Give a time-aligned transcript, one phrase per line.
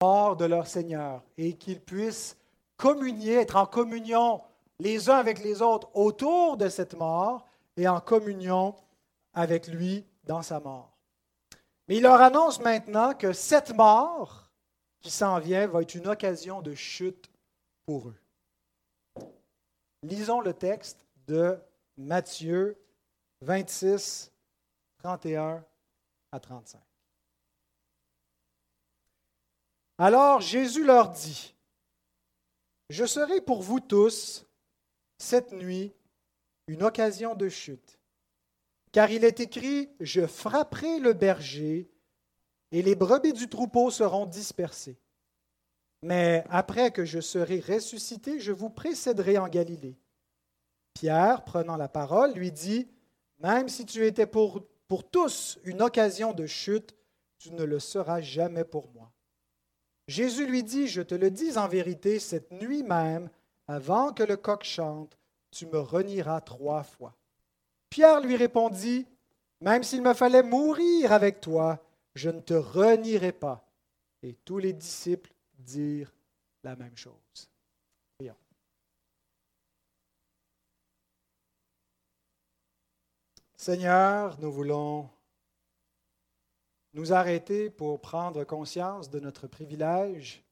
[0.00, 2.36] de leur Seigneur et qu'ils puissent
[2.76, 4.40] communier, être en communion
[4.78, 8.76] les uns avec les autres autour de cette mort et en communion
[9.34, 10.96] avec lui dans sa mort.
[11.88, 14.52] Mais il leur annonce maintenant que cette mort
[15.00, 17.28] qui s'en vient va être une occasion de chute
[17.84, 18.20] pour eux.
[20.04, 21.58] Lisons le texte de
[21.96, 22.78] Matthieu
[23.40, 24.30] 26,
[24.98, 25.64] 31
[26.30, 26.87] à 35.
[29.98, 31.56] Alors Jésus leur dit,
[32.88, 34.46] Je serai pour vous tous
[35.18, 35.92] cette nuit
[36.68, 37.98] une occasion de chute,
[38.92, 41.90] car il est écrit, Je frapperai le berger,
[42.70, 45.00] et les brebis du troupeau seront dispersées.
[46.02, 49.98] Mais après que je serai ressuscité, je vous précéderai en Galilée.
[50.94, 52.88] Pierre, prenant la parole, lui dit,
[53.40, 56.94] Même si tu étais pour, pour tous une occasion de chute,
[57.38, 59.12] tu ne le seras jamais pour moi.
[60.08, 63.28] Jésus lui dit, Je te le dis en vérité, cette nuit même,
[63.68, 65.18] avant que le coq chante,
[65.50, 67.14] tu me renieras trois fois.
[67.90, 69.06] Pierre lui répondit,
[69.60, 73.68] Même s'il me fallait mourir avec toi, je ne te renierai pas.
[74.22, 76.12] Et tous les disciples dirent
[76.64, 77.50] la même chose.
[78.18, 78.34] Prions.
[83.56, 85.10] Seigneur, nous voulons
[86.94, 90.44] nous arrêter pour prendre conscience de notre privilège,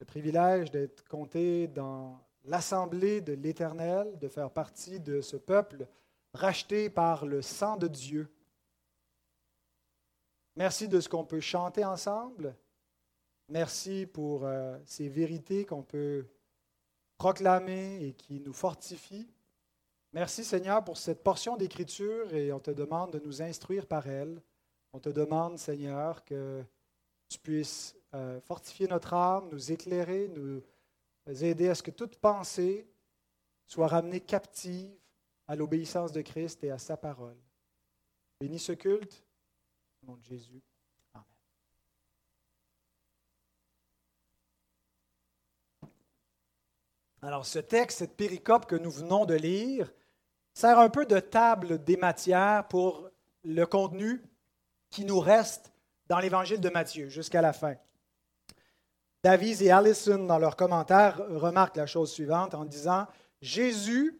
[0.00, 5.86] le privilège d'être compté dans l'assemblée de l'Éternel, de faire partie de ce peuple
[6.34, 8.28] racheté par le sang de Dieu.
[10.56, 12.54] Merci de ce qu'on peut chanter ensemble.
[13.48, 16.26] Merci pour euh, ces vérités qu'on peut
[17.16, 19.28] proclamer et qui nous fortifient.
[20.12, 24.42] Merci Seigneur pour cette portion d'écriture et on te demande de nous instruire par elle.
[24.94, 26.62] On te demande, Seigneur, que
[27.28, 30.62] tu puisses euh, fortifier notre âme, nous éclairer, nous
[31.26, 32.86] aider à ce que toute pensée
[33.66, 34.94] soit ramenée captive
[35.46, 37.38] à l'obéissance de Christ et à sa parole.
[38.38, 39.24] Bénis ce culte,
[40.02, 40.62] au nom de Jésus.
[41.14, 41.24] Amen.
[47.22, 49.90] Alors, ce texte, cette péricope que nous venons de lire,
[50.52, 53.08] sert un peu de table des matières pour
[53.42, 54.22] le contenu
[54.92, 55.72] qui nous reste
[56.06, 57.74] dans l'évangile de Matthieu jusqu'à la fin.
[59.24, 63.06] Davies et Allison, dans leurs commentaires, remarquent la chose suivante en disant
[63.40, 64.18] Jésus.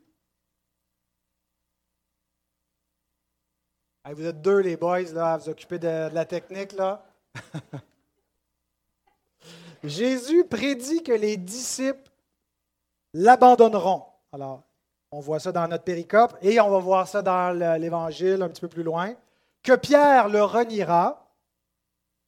[4.05, 7.05] vous êtes deux, les boys, là, à vous occuper de, la technique, là.
[9.85, 12.11] Jésus prédit que les disciples
[13.15, 14.05] l'abandonneront.
[14.33, 14.63] Alors,
[15.11, 18.61] on voit ça dans notre péricope et on va voir ça dans l'Évangile un petit
[18.61, 19.15] peu plus loin
[19.63, 21.35] que Pierre le reniera,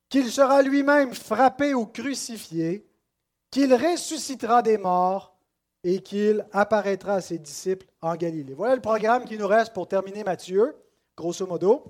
[0.08, 2.86] qu'il sera lui-même frappé ou crucifié,
[3.50, 5.36] qu'il ressuscitera des morts
[5.82, 8.54] et qu'il apparaîtra à ses disciples en Galilée.
[8.54, 10.76] Voilà le programme qui nous reste pour terminer Matthieu,
[11.16, 11.84] grosso modo.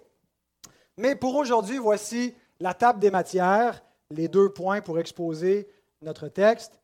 [0.97, 5.69] Mais pour aujourd'hui, voici la table des matières, les deux points pour exposer
[6.03, 6.81] notre texte.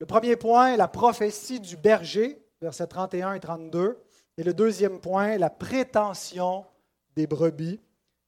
[0.00, 3.98] Le premier point, la prophétie du berger, versets 31 et 32.
[4.36, 6.64] Et le deuxième point, la prétention
[7.16, 7.80] des brebis,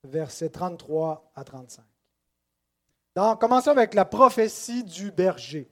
[0.05, 1.85] versets 33 à 35.
[3.17, 5.71] Donc, commençons avec la prophétie du berger.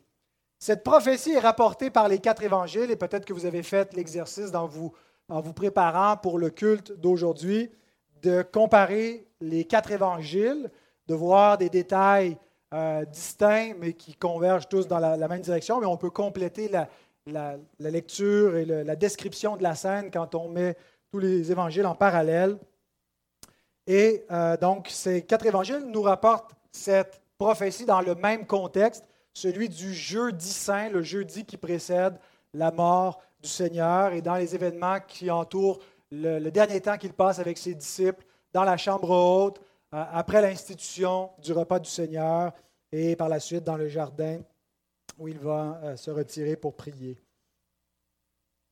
[0.59, 4.55] Cette prophétie est rapportée par les quatre évangiles et peut-être que vous avez fait l'exercice
[4.55, 4.93] en vous,
[5.29, 7.71] en vous préparant pour le culte d'aujourd'hui
[8.23, 10.69] de comparer les quatre évangiles,
[11.07, 12.37] de voir des détails
[12.75, 17.57] euh, distincts mais qui convergent tous dans la, même direction, mais on peut compléter la,
[17.79, 20.77] lecture et la description de la scène quand on met
[21.13, 22.59] tous les évangiles en parallèle.
[23.88, 29.71] Et euh, donc, ces quatre évangiles nous rapportent cette prophétie dans le même contexte, celui
[29.71, 32.19] du jeudi saint, le jeudi qui précède
[32.53, 35.78] la mort du Seigneur et dans les événements qui entourent
[36.10, 39.59] le, dernier temps qu'il passe avec ses disciples dans la chambre haute,
[39.94, 42.53] euh, après l'institution du repas du Seigneur
[42.93, 44.41] et par la suite dans le jardin
[45.19, 47.17] où il va euh, se retirer pour prier.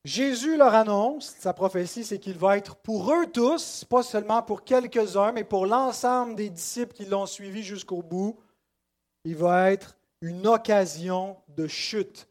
[0.07, 4.63] Jésus leur annonce, sa prophétie, c'est qu'il va être pour eux tous, pas seulement pour
[4.63, 8.39] quelques-uns, mais pour l'ensemble des disciples qui l'ont suivi jusqu'au bout,
[9.25, 12.29] il va être une occasion de chute.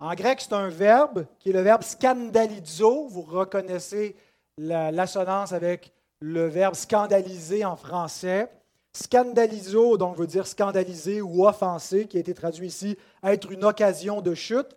[0.00, 3.08] En grec, c'est un verbe qui est le verbe scandalizo.
[3.08, 4.16] Vous reconnaissez
[4.58, 8.50] l'assonance avec le verbe scandaliser en français.
[8.92, 14.20] Scandalizo, donc veut dire scandaliser ou offenser, qui a été traduit ici, être une occasion
[14.20, 14.76] de chute.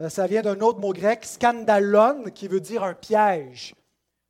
[0.00, 3.74] Euh, ça vient d'un autre mot grec, scandalon, qui veut dire un piège.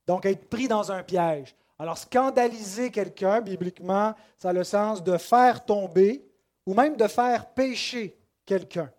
[0.06, 1.54] Donc, être pris dans un piège.
[1.78, 6.24] Alors, scandaliser quelqu'un, bibliquement, ça a le sens de faire tomber
[6.66, 8.90] ou même de faire pécher quelqu'un.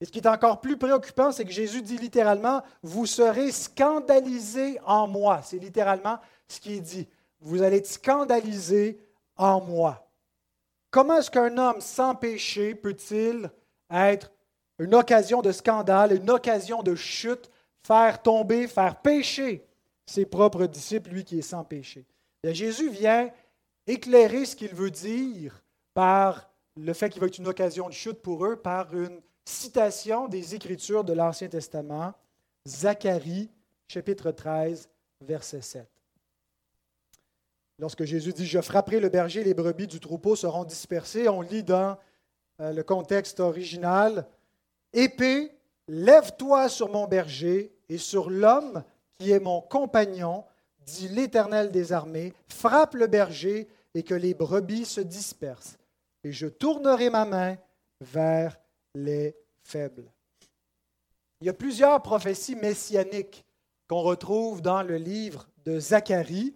[0.00, 4.80] Et ce qui est encore plus préoccupant, c'est que Jésus dit littéralement, vous serez scandalisés
[4.86, 5.42] en moi.
[5.44, 6.18] C'est littéralement
[6.48, 7.06] ce qui dit.
[7.40, 8.98] Vous allez être scandalisés
[9.36, 10.10] en moi.
[10.90, 13.50] Comment est-ce qu'un homme sans péché peut-il
[13.90, 14.32] être
[14.80, 17.50] une occasion de scandale, une occasion de chute,
[17.86, 19.66] faire tomber, faire pécher
[20.06, 22.06] ses propres disciples, lui qui est sans péché?
[22.42, 23.30] Jésus vient
[23.86, 25.62] éclairer ce qu'il veut dire
[25.92, 30.28] par le fait qu'il va être une occasion de chute pour eux, par une citation
[30.28, 32.14] des Écritures de l'Ancien Testament,
[32.66, 33.50] Zacharie,
[33.86, 34.88] chapitre 13,
[35.20, 35.86] verset 7.
[37.78, 41.64] Lorsque Jésus dit Je frapperai le berger, les brebis du troupeau seront dispersées, on lit
[41.64, 41.98] dans
[42.60, 44.26] euh, le contexte original
[44.92, 45.52] Épée,
[45.88, 48.82] lève-toi sur mon berger et sur l'homme
[49.18, 50.44] qui est mon compagnon,
[50.80, 55.78] dit l'Éternel des armées, frappe le berger et que les brebis se dispersent.
[56.24, 57.56] Et je tournerai ma main
[58.00, 58.58] vers
[58.94, 60.10] les faibles.
[61.40, 63.44] Il y a plusieurs prophéties messianiques
[63.88, 66.54] qu'on retrouve dans le livre de Zacharie.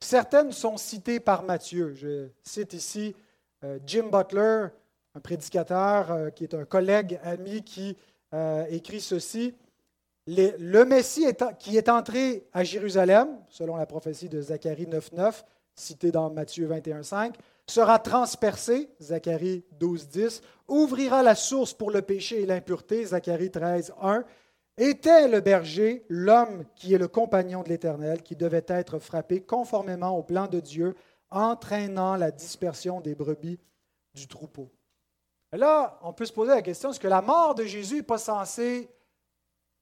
[0.00, 1.94] Certaines sont citées par Matthieu.
[1.94, 3.14] Je cite ici
[3.62, 4.68] euh, Jim Butler,
[5.14, 7.96] un prédicateur euh, qui est un collègue ami qui
[8.32, 9.54] euh, écrit ceci.
[10.26, 11.26] le Messie
[11.58, 15.44] qui est entré à Jérusalem, selon la prophétie de Zacharie 9.9,
[15.76, 17.34] citée dans Matthieu 21.5,
[17.66, 24.24] sera transpercé, Zacharie 12.10, ouvrira la source pour le péché et l'impureté, Zacharie 13.1,
[24.76, 30.16] était le berger, l'homme qui est le compagnon de l'Éternel, qui devait être frappé conformément
[30.16, 30.94] au plan de Dieu,
[31.30, 33.58] entraînant la dispersion des brebis
[34.14, 34.70] du troupeau.
[35.56, 38.18] Là, on peut se poser la question, est-ce que la mort de Jésus n'est pas
[38.18, 38.88] censée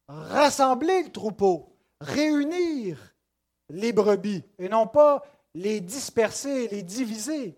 [0.08, 3.14] rassembler le troupeau, réunir
[3.68, 5.22] les brebis, et non pas
[5.54, 7.56] les disperser, les diviser?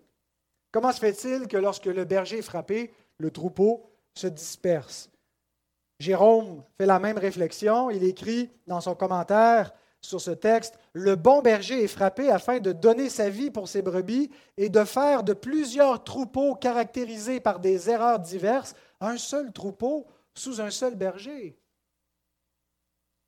[0.71, 5.09] Comment se fait-il que lorsque le berger est frappé, le troupeau se disperse?
[5.99, 7.89] Jérôme fait la même réflexion.
[7.89, 9.73] Il écrit dans son commentaire
[10.05, 13.81] sur ce texte, Le bon berger est frappé afin de donner sa vie pour ses
[13.81, 20.07] brebis et de faire de plusieurs troupeaux caractérisés par des erreurs diverses un seul troupeau
[20.33, 21.57] sous un seul berger.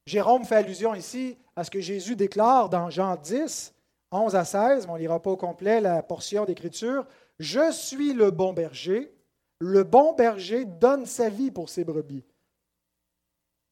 [0.06, 3.74] Jérôme fait allusion ici à ce que Jésus déclare dans Jean 10,
[4.12, 7.06] 11 à 16, on ne lira pas au complet la portion d'écriture,
[7.40, 9.14] Je suis le bon berger,
[9.60, 12.24] le bon berger donne sa vie pour ses brebis.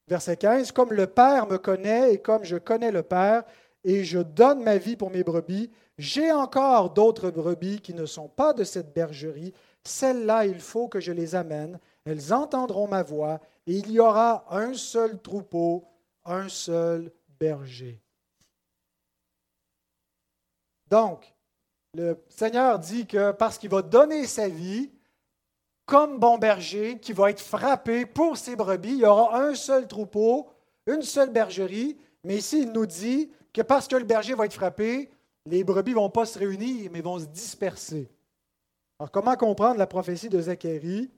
[0.07, 3.43] Verset 15, Comme le Père me connaît et comme je connais le Père,
[3.83, 8.27] et je donne ma vie pour mes brebis, j'ai encore d'autres brebis qui ne sont
[8.27, 9.53] pas de cette bergerie.
[9.83, 11.79] Celles-là, il faut que je les amène.
[12.05, 15.85] Elles entendront ma voix, et il y aura un seul troupeau,
[16.25, 18.01] un seul berger.
[20.89, 21.33] Donc,
[21.93, 24.91] le Seigneur dit que parce qu'il va donner sa vie,
[25.85, 28.93] comme bon berger qui va être frappé pour ses brebis.
[28.93, 30.49] Il y aura un seul troupeau,
[30.87, 34.53] une seule bergerie, mais ici, il nous dit que parce que le berger va être
[34.53, 35.09] frappé,
[35.45, 38.09] les brebis ne vont pas se réunir, mais vont se disperser.
[38.99, 41.11] Alors, comment comprendre la prophétie de Zacharie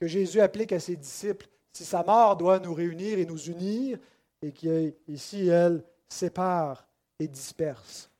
[0.00, 3.98] que Jésus applique à ses disciples si sa mort doit nous réunir et nous unir,
[4.40, 6.86] et qu'ici, elle sépare
[7.18, 8.10] et disperse?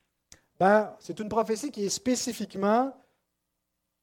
[0.59, 2.95] Ben, c'est une prophétie qui est spécifiquement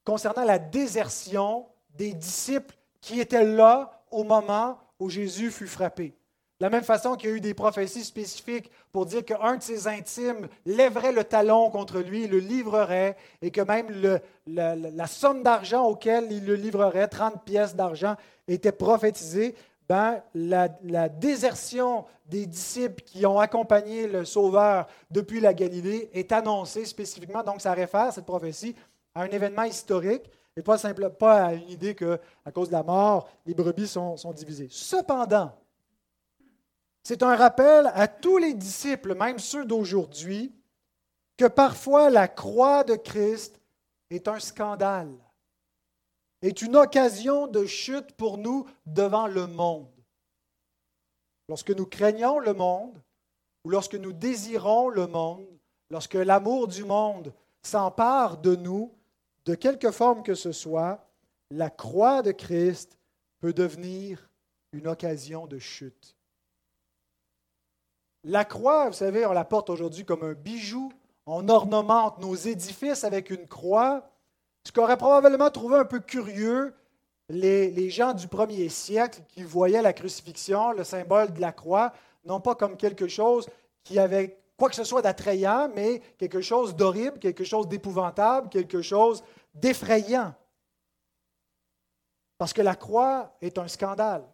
[0.04, 6.14] concernant la désertion des disciples qui étaient là au moment où Jésus fut frappé.
[6.60, 9.62] De la même façon qu'il y a eu des prophéties spécifiques pour dire qu'un de
[9.62, 13.88] ses intimes lèverait le talon contre lui, le livrerait, et que même
[14.46, 18.14] la, somme d'argent auquel il le livrerait, 30 pièces d'argent,
[18.46, 19.56] était prophétisée,
[19.88, 26.30] ben, la, la, désertion des disciples qui ont accompagné le Sauveur depuis la Galilée est
[26.30, 27.42] annoncée spécifiquement.
[27.42, 28.76] Donc, ça réfère, cette prophétie,
[29.14, 32.82] à un événement historique et pas, simple, pas à une idée qu'à cause de la
[32.82, 34.68] mort, les brebis sont, sont divisées.
[34.70, 35.52] Cependant,
[37.02, 40.54] c'est un rappel à tous les disciples, même ceux d'aujourd'hui,
[41.36, 43.60] que parfois la croix de Christ
[44.10, 45.12] est un scandale,
[46.40, 49.90] est une occasion de chute pour nous devant le monde.
[51.48, 53.02] Lorsque nous craignons le monde,
[53.64, 55.46] ou lorsque nous désirons le monde,
[55.90, 58.94] lorsque l'amour du monde s'empare de nous,
[59.46, 61.06] de quelque forme que ce soit,
[61.50, 62.98] la croix de Christ
[63.40, 64.30] peut devenir
[64.72, 66.16] une occasion de chute.
[68.24, 70.90] La croix, vous savez, on la porte aujourd'hui comme un bijou.
[71.26, 74.10] On ornemente nos édifices avec une croix.
[74.64, 76.74] Ce qu'auraient probablement trouvé un peu curieux
[77.28, 81.92] les, les, gens du premier siècle qui voyaient la crucifixion, le symbole de la croix,
[82.24, 83.46] non pas comme quelque chose
[83.82, 88.82] qui avait quoi que ce soit d'attrayant, mais quelque chose d'horrible, quelque chose d'épouvantable, quelque
[88.82, 90.34] chose d'effrayant.
[92.38, 94.24] Parce que la croix est un scandale.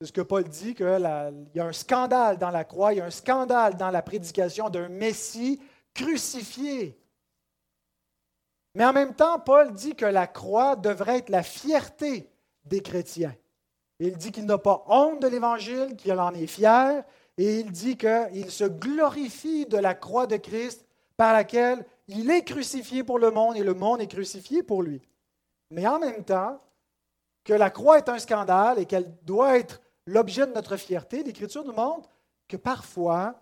[0.00, 3.00] C'est ce que Paul dit, qu'il y a un scandale dans la croix, il y
[3.00, 5.60] a un scandale dans la prédication d'un Messie
[5.92, 6.96] crucifié.
[8.74, 12.30] Mais en même temps, Paul dit que la croix devrait être la fierté
[12.64, 13.34] des chrétiens.
[13.98, 17.02] Il dit qu'il n'a pas honte de l'Évangile, qu'il en est fier,
[17.38, 20.84] et il dit qu'il se glorifie de la croix de Christ
[21.16, 25.00] par laquelle il est crucifié pour le monde et le monde est crucifié pour lui.
[25.70, 26.60] Mais en même temps,
[27.44, 31.64] que la croix est un scandale et qu'elle doit être l'objet de notre fierté, l'Écriture
[31.64, 32.10] nous montre
[32.48, 33.34] que parfois,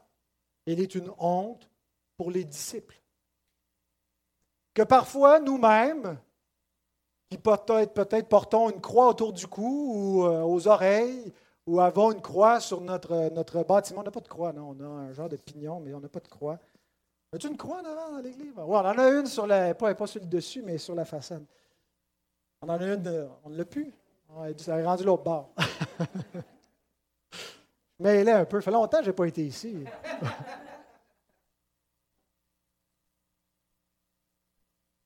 [0.66, 1.70] elle est une honte
[2.18, 3.00] pour les disciples.
[4.74, 6.18] Que parfois, nous-mêmes,
[7.30, 11.32] qui peut-être peut portons une croix autour du cou ou euh, aux oreilles,
[11.66, 14.00] ou avons une croix sur notre, notre bâtiment.
[14.00, 14.76] On n'a pas de croix, non.
[14.78, 16.58] On a un genre de pignon, mais on n'a pas de croix.
[17.32, 18.52] As-tu une croix devant dans l'église?
[18.56, 21.04] Oui, on en a une sur la, pas, pas sur le dessus, mais sur la
[21.04, 21.44] façade.
[22.62, 23.92] On en a une, on ne l'a plus.
[24.58, 25.52] Ça est rendu l'autre bord.
[27.98, 28.60] mais est un peu.
[28.60, 29.84] Ça fait longtemps que je n'ai pas été ici.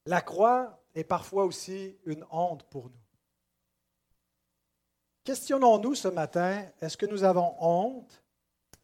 [0.07, 3.10] La croix est parfois aussi une honte pour nous.
[5.25, 8.23] Questionnons-nous ce matin, est-ce que nous avons honte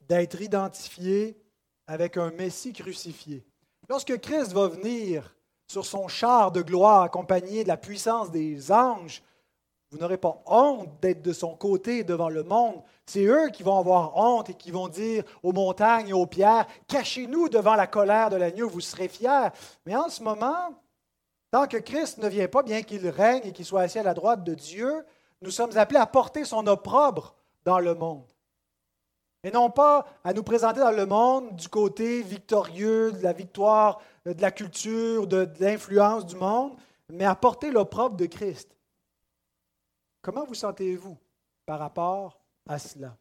[0.03, 1.41] d'être identifiés
[1.87, 3.45] avec un Messie crucifié?
[3.89, 5.35] Lorsque Christ va venir
[5.67, 9.23] sur son char de gloire accompagné de la puissance des anges,
[9.91, 12.83] vous n'aurez pas honte d'être de son côté devant le monde.
[13.07, 16.67] C'est eux qui vont avoir honte et qui vont dire aux montagnes et aux pierres,
[16.87, 19.49] cachez-nous devant la colère de l'agneau, vous serez fiers.
[19.87, 20.75] Mais en ce moment,
[21.51, 24.15] Tant que Christ ne vient pas, bien qu'il règne et qu'il soit assis à la
[24.15, 25.05] droite de Dieu,
[25.43, 28.27] nous sommes appelés à porter son opprobre dans le monde.
[29.43, 34.01] Et non pas à nous présenter dans le monde du côté victorieux, de la victoire,
[34.25, 36.77] de la culture, de, l'influence du monde,
[37.13, 38.77] mais à porter l'opprobre de Christ.
[40.23, 41.17] Comment vous sentez-vous
[41.65, 43.17] par rapport à cela?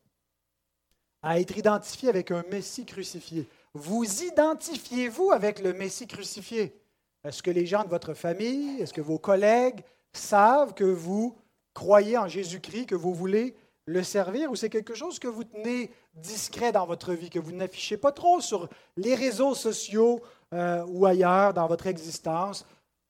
[1.21, 3.47] À être identifié avec un Messie crucifié.
[3.73, 6.79] Vous identifiez-vous avec le Messie crucifié?
[7.23, 11.35] Est-ce que les gens de votre famille, est-ce que vos collègues savent que vous
[11.75, 13.55] croyez en Jésus-Christ, que vous voulez
[13.85, 17.51] le servir, ou c'est quelque chose que vous tenez discret dans votre vie, que vous
[17.51, 18.67] n'affichez pas trop sur
[18.97, 22.65] les réseaux sociaux euh, ou ailleurs dans votre existence,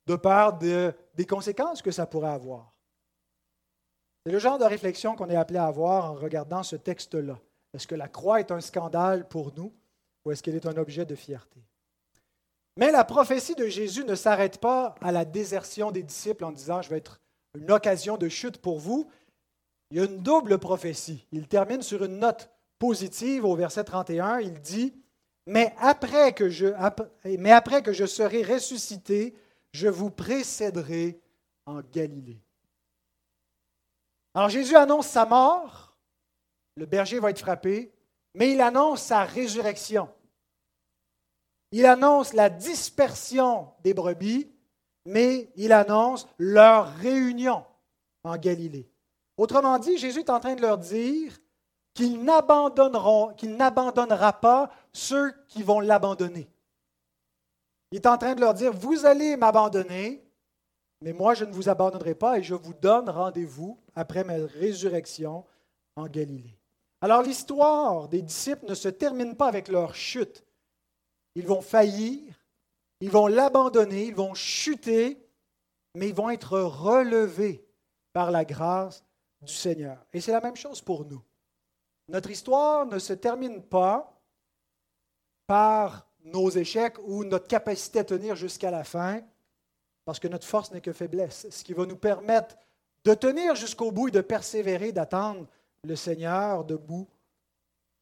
[0.05, 2.73] de peur des conséquences que ça pourrait avoir?
[4.25, 7.39] C'est le genre de réflexion qu'on est appelé à avoir en regardant ce texte-là.
[7.73, 9.71] Est-ce que la croix est un scandale pour nous
[10.25, 11.59] ou est-ce qu'elle est un objet de fierté?
[12.77, 16.81] Mais la prophétie de Jésus ne s'arrête pas à la désertion des disciples en disant
[16.81, 17.21] Je vais être
[17.55, 19.09] une occasion de chute pour vous.
[19.91, 21.25] Il y a une double prophétie.
[21.31, 24.39] Il termine sur une note positive au verset 31.
[24.39, 24.93] Il dit
[25.47, 29.35] mais après, que je, serai ressuscité,
[29.71, 31.19] je vous précéderai
[31.65, 32.41] en Galilée.
[34.33, 35.95] Alors Jésus annonce sa mort,
[36.75, 37.93] le berger va être frappé,
[38.33, 40.09] mais il annonce sa résurrection.
[41.71, 44.51] Il annonce la dispersion des brebis,
[45.05, 47.63] mais il annonce leur réunion
[48.23, 48.89] en Galilée.
[49.37, 51.37] Autrement dit, Jésus est en train de leur dire
[51.93, 56.49] qu'il n'abandonneront, qu'il n'abandonnera pas ceux qui vont l'abandonner.
[57.91, 60.25] Il est en train de leur dire, vous allez m'abandonner,
[61.01, 65.45] mais moi je ne vous abandonnerai pas et je vous donne rendez-vous après ma résurrection
[65.95, 66.57] en Galilée.
[67.01, 70.43] Alors l'histoire des disciples ne se termine pas avec leur chute,
[71.35, 72.34] ils vont faillir,
[73.01, 75.25] ils vont l'abandonner, ils vont chuter,
[75.95, 77.65] mais ils vont être relevés
[78.13, 79.03] par la grâce
[79.41, 80.05] du Seigneur.
[80.13, 81.21] Et c'est la même chose pour nous.
[82.07, 84.21] Notre histoire ne se termine pas
[85.47, 89.21] par nos échecs ou notre capacité à tenir jusqu'à la fin,
[90.05, 91.47] parce que notre force n'est que faiblesse.
[91.49, 92.55] Ce qui va nous permettre
[93.03, 95.47] de tenir jusqu'au bout et de persévérer, d'attendre
[95.83, 97.07] le Seigneur debout,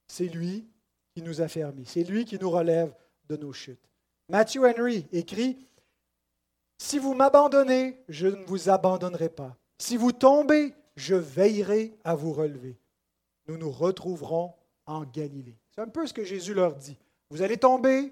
[0.07, 0.67] c'est lui
[1.13, 1.85] qui nous a fermés.
[1.85, 2.93] C'est lui qui nous relève
[3.27, 3.92] de nos chutes.
[4.33, 5.59] Matthew Henry écrit
[6.79, 9.55] Si vous m'abandonnez, je ne vous abandonnerai pas.
[9.77, 12.79] Si vous tombez, je veillerai à vous relever.
[13.47, 14.55] Nous nous retrouverons
[14.87, 15.55] en Galilée.
[15.69, 16.97] C'est un peu ce que Jésus leur dit.
[17.29, 18.11] Vous allez tomber,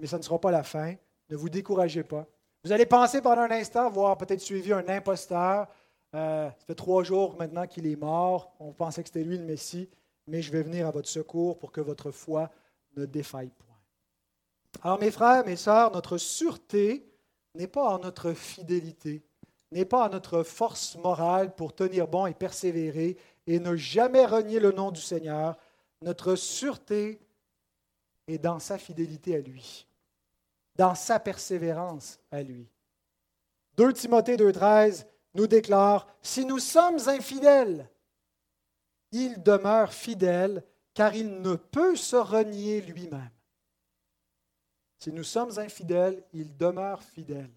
[0.00, 0.96] mais ça ne sera pas la fin.
[1.30, 2.26] Ne vous découragez pas.
[2.64, 5.68] Vous allez penser pendant un instant, voir peut-être suivi un imposteur.
[6.16, 8.56] Euh, ça fait trois jours maintenant qu'il est mort.
[8.58, 9.88] On pensait que c'était lui le Messie,
[10.26, 12.50] mais je vais venir à votre secours pour que votre foi
[12.96, 13.73] ne défaille pas.
[14.82, 17.06] Alors mes frères, mes sœurs, notre sûreté
[17.54, 19.22] n'est pas en notre fidélité,
[19.72, 23.16] n'est pas en notre force morale pour tenir bon et persévérer
[23.46, 25.56] et ne jamais renier le nom du Seigneur.
[26.02, 27.20] Notre sûreté
[28.26, 29.86] est dans sa fidélité à lui,
[30.76, 32.68] dans sa persévérance à lui.
[33.76, 37.88] 2 Timothée 2.13 nous déclare, Si nous sommes infidèles,
[39.12, 40.64] il demeure fidèle,
[40.94, 43.30] car il ne peut se renier lui-même.
[44.98, 47.50] Si nous sommes infidèles, il demeure fidèle.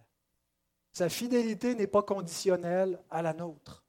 [0.91, 3.83] Sa fidélité n'est pas conditionnelle à la nôtre.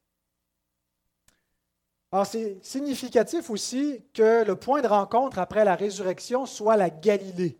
[2.10, 7.58] Alors c'est significatif aussi que le point de rencontre après la résurrection soit la Galilée.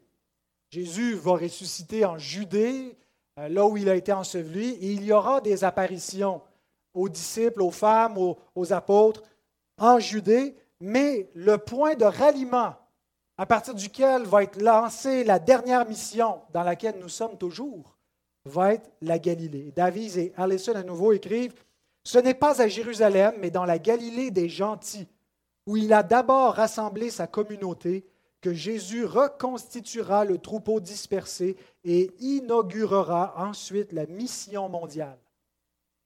[0.71, 2.97] Jésus va ressusciter en Judée,
[3.39, 6.43] euh, là où il a été enseveli, et il y aura des apparitions
[6.95, 9.23] aux disciples, aux femmes, aux, apôtres
[9.79, 12.75] en Judée, mais le point de ralliement
[13.39, 17.97] à partir duquel va être lancée la dernière mission dans laquelle nous sommes toujours,
[18.45, 19.73] va être la Galilée.
[19.75, 21.55] David et Allison à nouveau écrivent
[22.03, 25.07] ce n'est pas à Jérusalem, mais dans la Galilée des gentils,
[25.67, 28.07] où il a d'abord rassemblé sa communauté,
[28.41, 35.19] que Jésus reconstituera le troupeau dispersé et inaugurera ensuite la mission mondiale.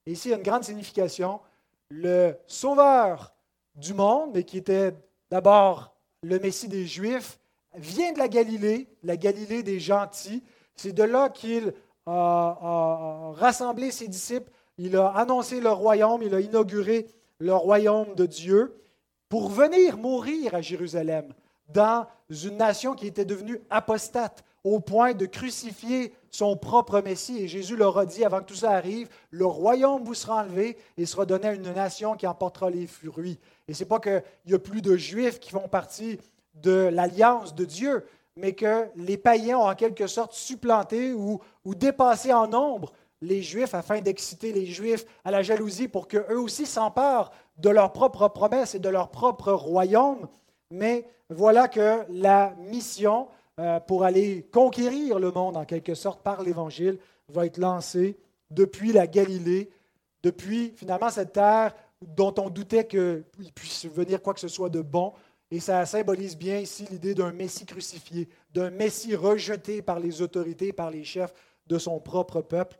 [0.06, 1.40] Ici, il y a une grande signification.
[1.88, 3.34] Le sauveur
[3.76, 4.94] du monde, mais qui était
[5.30, 5.91] d'abord
[6.22, 7.38] le Messie des Juifs,
[7.74, 10.42] vient de la Galilée, la Galilée des gentils.
[10.76, 11.72] C'est de là qu'il
[12.06, 17.06] a, rassemblé ses disciples il a annoncé le royaume, il a inauguré
[17.38, 18.80] le royaume de Dieu
[19.28, 21.32] pour venir mourir à Jérusalem,
[21.68, 27.38] dans une nation qui était devenue apostate, au point de crucifier son propre Messie.
[27.38, 30.76] Et Jésus leur a dit, avant que tout ça arrive, le royaume vous sera enlevé
[30.96, 33.40] et sera donné à une nation qui emportera les fruits.
[33.72, 36.20] Et ce n'est pas qu'il n'y a plus de Juifs qui font partie
[36.52, 38.04] de l'alliance de Dieu,
[38.36, 43.40] mais que les païens ont en quelque sorte supplanté ou, ou dépassé en nombre les
[43.40, 48.28] Juifs afin d'exciter les Juifs à la jalousie pour qu'eux aussi s'emparent de leurs propres
[48.28, 50.28] promesses et de leur propre royaume.
[50.70, 53.26] Mais voilà que la mission
[53.58, 56.98] euh, pour aller conquérir le monde en quelque sorte par l'Évangile
[57.30, 58.18] va être lancée
[58.50, 59.70] depuis la Galilée,
[60.22, 64.80] depuis finalement cette terre dont on doutait qu'il puisse venir quoi que ce soit de
[64.80, 65.12] bon.
[65.50, 70.72] Et ça symbolise bien ici l'idée d'un Messie crucifié, d'un Messie rejeté par les autorités,
[70.72, 71.34] par les chefs
[71.66, 72.78] de son propre peuple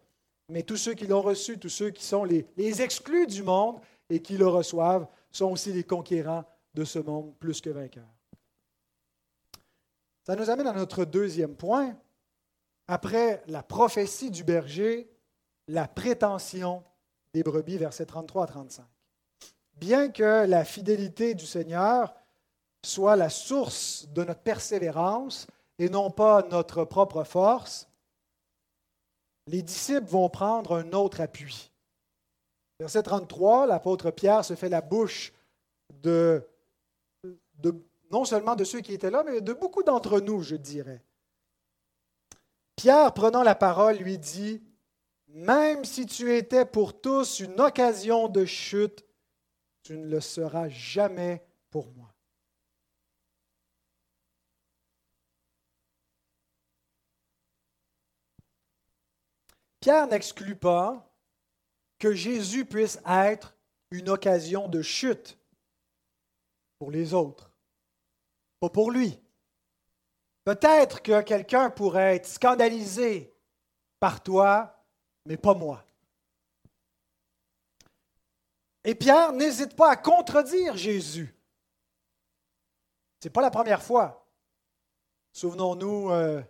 [0.53, 2.47] mais tous ceux qui l'ont reçu, tous ceux qui sont les,
[2.83, 6.45] exclus du monde et qui le reçoivent, sont aussi les conquérants
[6.75, 8.13] de ce monde plus que vainqueurs.
[10.25, 11.97] Ça nous amène à notre deuxième point.
[12.87, 15.11] Après la prophétie du berger,
[15.69, 16.85] la prétention
[17.33, 18.85] des brebis, versets 33 à 35.
[19.75, 22.15] Bien que la fidélité du Seigneur
[22.85, 25.47] soit la source de notre persévérance
[25.79, 27.89] et non pas notre propre force,
[29.47, 31.73] les disciples vont prendre un autre appui.
[32.79, 35.33] Verset 33, l'apôtre Pierre se fait la bouche
[36.03, 36.47] de,
[38.11, 41.03] non seulement de ceux qui étaient là, mais de beaucoup d'entre nous, je dirais.
[42.77, 44.63] Pierre, prenant la parole, lui dit,
[45.29, 49.05] Même si tu étais pour tous une occasion de chute,
[49.83, 52.15] tu ne le seras jamais pour moi.
[59.81, 61.13] Pierre n'exclut pas
[61.99, 63.57] que Jésus puisse être
[63.91, 65.39] une occasion de chute
[66.79, 67.53] pour les autres,
[68.61, 69.21] pas pour lui.
[70.45, 73.35] Peut-être que quelqu'un pourrait être scandalisé
[74.01, 74.85] par toi,
[75.27, 75.85] mais pas moi.
[78.85, 81.35] Et Pierre n'hésite pas à contredire Jésus.
[83.21, 84.27] Ce n'est pas la première fois.
[85.33, 86.43] Souvenons-nous euh,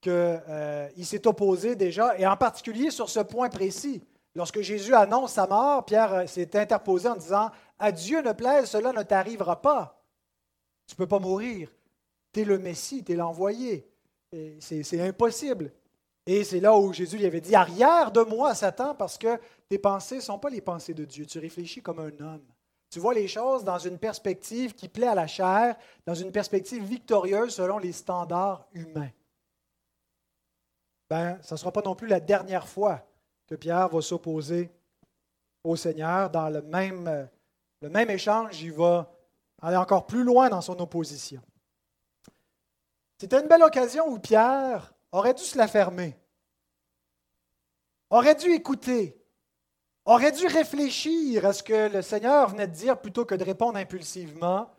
[0.00, 4.02] qu'il euh, s'est opposé déjà, et en particulier sur ce point précis.
[4.34, 8.70] Lorsque Jésus annonce sa mort, Pierre euh, s'est interposé en disant, À Dieu ne plaise,
[8.70, 10.02] cela ne t'arrivera pas.
[10.86, 11.70] Tu ne peux pas mourir.
[12.32, 13.86] Tu es le Messie, tu es l'envoyé.
[14.60, 15.72] C'est impossible.
[16.26, 19.78] Et c'est là où Jésus lui avait dit, Arrière de moi, Satan, parce que tes
[19.78, 21.26] pensées ne sont pas les pensées de Dieu.
[21.26, 22.46] Tu réfléchis comme un homme.
[22.90, 25.76] Tu vois les choses dans une perspective qui plaît à la chair,
[26.06, 29.10] dans une perspective victorieuse selon les standards humains
[31.08, 33.06] ben, ce ne sera pas non plus la dernière fois
[33.46, 34.70] que Pierre va s'opposer
[35.64, 36.30] au Seigneur.
[36.30, 37.28] Dans le même,
[37.80, 39.10] le même échange, il va
[39.62, 41.40] aller encore plus loin dans son opposition.
[43.18, 46.16] C'était une belle occasion où Pierre aurait dû se la fermer,
[48.10, 49.17] aurait dû écouter,
[50.08, 53.76] aurait dû réfléchir à ce que le Seigneur venait de dire plutôt que de répondre
[53.78, 54.70] impulsivement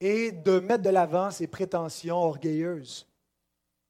[0.00, 3.06] et de mettre de l'avant ses prétentions orgueilleuses.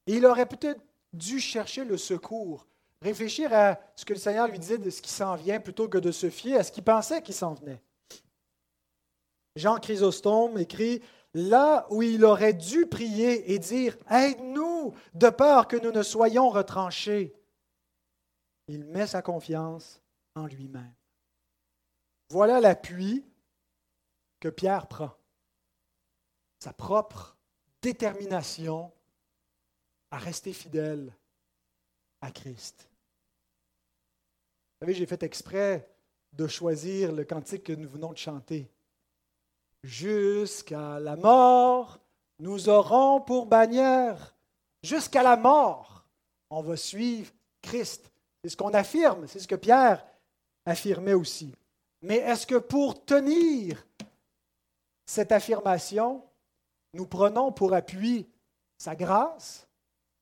[0.05, 2.67] Il aurait peut-être dû chercher le secours,
[3.01, 5.97] réfléchir à ce que le Seigneur lui disait de ce qui s'en vient plutôt que
[5.97, 7.81] de se fier à ce qu'il pensait qu'il s'en venait.
[9.55, 11.01] Jean Chrysostome écrit
[11.35, 16.49] Là où il aurait dû prier et dire Aide-nous de peur que nous ne soyons
[16.49, 17.35] retranchés,
[18.67, 19.98] il met sa confiance
[20.35, 20.93] en lui-même.
[22.29, 23.25] Voilà l'appui
[24.39, 25.11] que Pierre prend.
[26.59, 27.37] Sa propre
[27.81, 28.91] détermination
[30.11, 31.13] à rester fidèle
[32.21, 32.89] à Christ.
[34.79, 35.89] Vous savez, j'ai fait exprès
[36.33, 38.71] de choisir le cantique que nous venons de chanter.
[39.83, 41.99] Jusqu'à la mort,
[42.39, 44.35] nous aurons pour bannière,
[44.83, 46.05] jusqu'à la mort,
[46.49, 48.11] on va suivre Christ.
[48.43, 50.05] C'est ce qu'on affirme, c'est ce que Pierre
[50.65, 51.53] affirmait aussi.
[52.01, 53.85] Mais est-ce que pour tenir
[55.05, 56.23] cette affirmation,
[56.93, 58.27] nous prenons pour appui
[58.77, 59.67] sa grâce,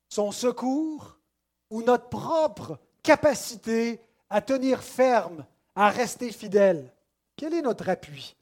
[0.09, 1.19] son secours
[1.69, 5.45] ou notre propre capacité à tenir ferme,
[5.75, 6.91] à rester fidèle?
[7.35, 8.35] Quel est notre appui?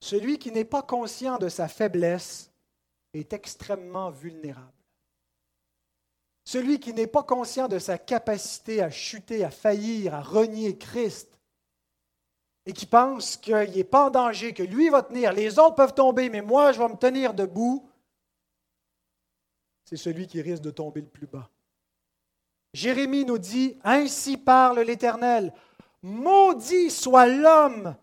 [0.00, 2.50] Celui qui n'est pas conscient de sa faiblesse
[3.14, 4.81] est extrêmement vulnérable.
[6.44, 11.38] Celui qui n'est pas conscient de sa capacité à chuter, à faillir, à renier Christ,
[12.66, 15.94] et qui pense qu'il n'est pas en danger, que lui va tenir, les autres peuvent
[15.94, 17.88] tomber, mais moi je vais me tenir debout,
[19.84, 21.50] c'est celui qui risque de tomber le plus bas.
[22.72, 25.52] Jérémie nous dit, Ainsi parle l'Éternel,
[26.02, 27.94] maudit soit l'homme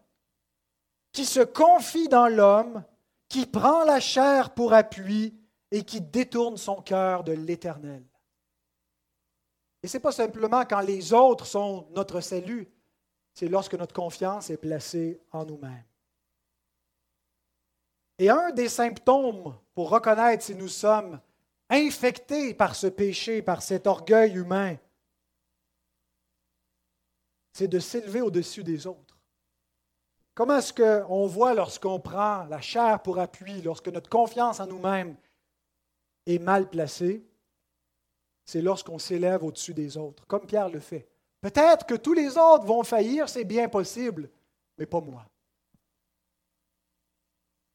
[1.11, 2.83] qui se confie dans l'homme,
[3.27, 5.35] qui prend la chair pour appui
[5.71, 8.03] et qui détourne son cœur de l'Éternel.
[9.81, 12.67] Et ce n'est pas simplement quand les autres sont notre salut,
[13.33, 15.85] c'est lorsque notre confiance est placée en nous-mêmes.
[18.17, 21.21] Et un des symptômes pour reconnaître si nous sommes
[21.69, 24.75] infectés par ce péché, par cet orgueil humain,
[27.53, 29.17] c'est de s'élever au-dessus des autres.
[30.33, 35.15] Comment est-ce qu'on voit lorsqu'on prend la chair pour appui, lorsque notre confiance en nous-mêmes
[36.25, 37.28] est mal placée?
[38.49, 41.07] C'est lorsqu'on s'élève au-dessus des autres, comme Pierre le fait.
[41.39, 44.27] Peut-être que tous les autres vont faillir, c'est bien possible,
[44.79, 45.23] mais pas moi.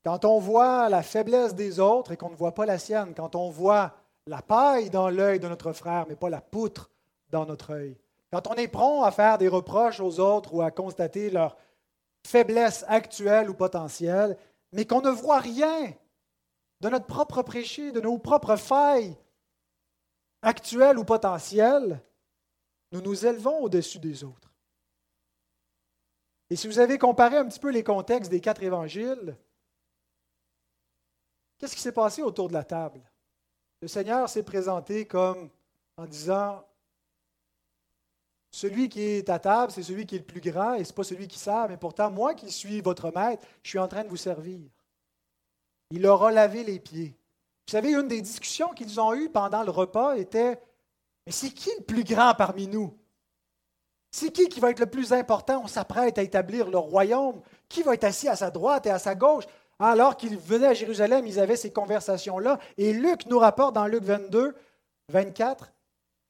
[0.05, 3.37] Quand on voit la faiblesse des autres et qu'on ne voit pas la sienne, quand
[3.37, 3.95] on voit
[4.27, 6.91] la paille dans l'œil de notre frère, mais pas la poutre
[7.31, 7.97] dans notre œil,
[8.33, 11.57] quand on est prompt à faire des reproches aux autres ou à constater leur
[12.27, 14.37] faiblesse actuelle ou potentielle,
[14.73, 15.93] mais qu'on ne voit rien
[16.81, 19.17] de notre propre péché, de nos propres failles
[20.45, 22.01] actuelles ou potentielles,
[22.93, 24.53] nous nous élevons au-dessus des autres.
[26.51, 29.37] Et si vous avez comparé un petit peu les contextes des quatre évangiles,
[31.59, 33.01] qu'est-ce qui s'est passé autour de la table?
[33.81, 35.51] Le Seigneur s'est présenté comme
[35.97, 36.65] en disant
[38.51, 40.95] Celui qui est à table, c'est celui qui est le plus grand et ce n'est
[40.95, 44.05] pas celui qui sert, mais pourtant, moi qui suis votre maître, je suis en train
[44.05, 44.61] de vous servir.
[45.91, 47.17] Il leur a lavé les pieds.
[47.67, 50.61] Vous savez, une des discussions qu'ils ont eues pendant le repas était
[51.27, 52.97] mais c'est qui le plus grand parmi nous?
[54.11, 55.63] C'est qui qui va être le plus important?
[55.65, 57.41] On s'apprête à établir le royaume.
[57.69, 59.45] Qui va être assis à sa droite et à sa gauche?
[59.79, 62.61] Alors qu'ils venaient à Jérusalem, ils avaient ces conversations-là.
[62.77, 64.55] Et Luc nous rapporte dans Luc 22,
[65.09, 65.73] 24,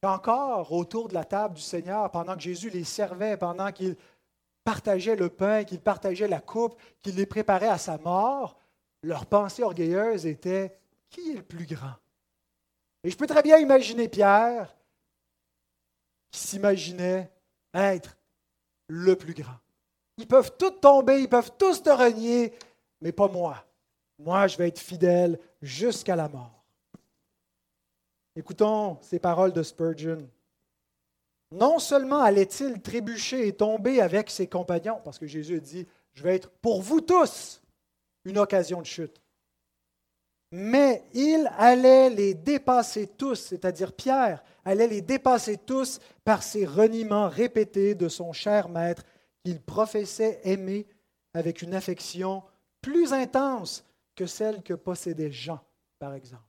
[0.01, 3.95] qu'encore autour de la table du Seigneur, pendant que Jésus les servait, pendant qu'il
[4.63, 8.57] partageait le pain, qu'il partageait la coupe, qu'il les préparait à sa mort,
[9.03, 10.75] leur pensée orgueilleuse était
[11.15, 11.95] qui est le plus grand?
[13.03, 14.75] Et je peux très bien imaginer Pierre
[16.31, 17.31] qui s'imaginaient
[17.73, 18.17] être
[18.87, 19.57] le plus grand.
[20.17, 22.53] Ils peuvent tous tomber, ils peuvent tous te renier,
[23.01, 23.65] mais pas moi.
[24.19, 26.63] Moi, je vais être fidèle jusqu'à la mort.
[28.35, 30.29] Écoutons ces paroles de Spurgeon.
[31.51, 36.35] Non seulement allait-il trébucher et tomber avec ses compagnons, parce que Jésus dit, je vais
[36.35, 37.61] être pour vous tous
[38.25, 39.21] une occasion de chute,
[40.51, 47.29] mais il allait les dépasser tous, c'est-à-dire Pierre allait les dépasser tous par ses reniements
[47.29, 49.03] répétés de son cher maître
[49.43, 50.87] qu'il professait aimer
[51.33, 52.43] avec une affection
[52.81, 53.83] plus intense
[54.15, 55.59] que celle que possédait Jean,
[55.99, 56.43] par exemple.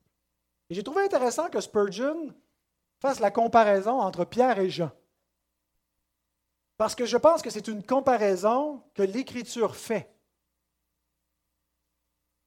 [0.71, 2.33] Et j'ai trouvé intéressant que Spurgeon
[3.01, 4.91] fasse la comparaison entre Pierre et Jean.
[6.77, 10.11] Parce que je pense que c'est une comparaison que l'Écriture fait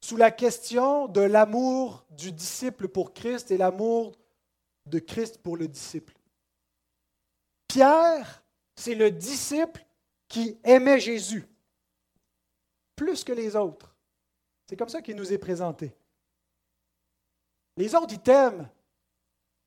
[0.01, 4.13] sous la question de l'amour du disciple pour Christ et l'amour
[4.85, 6.13] de Christ pour le disciple.
[7.67, 8.43] Pierre,
[8.75, 9.85] c'est le disciple
[10.27, 11.47] qui aimait Jésus
[12.95, 13.95] plus que les autres.
[14.67, 15.95] C'est comme ça qu'il nous est présenté.
[17.77, 18.67] Les autres, ils t'aiment,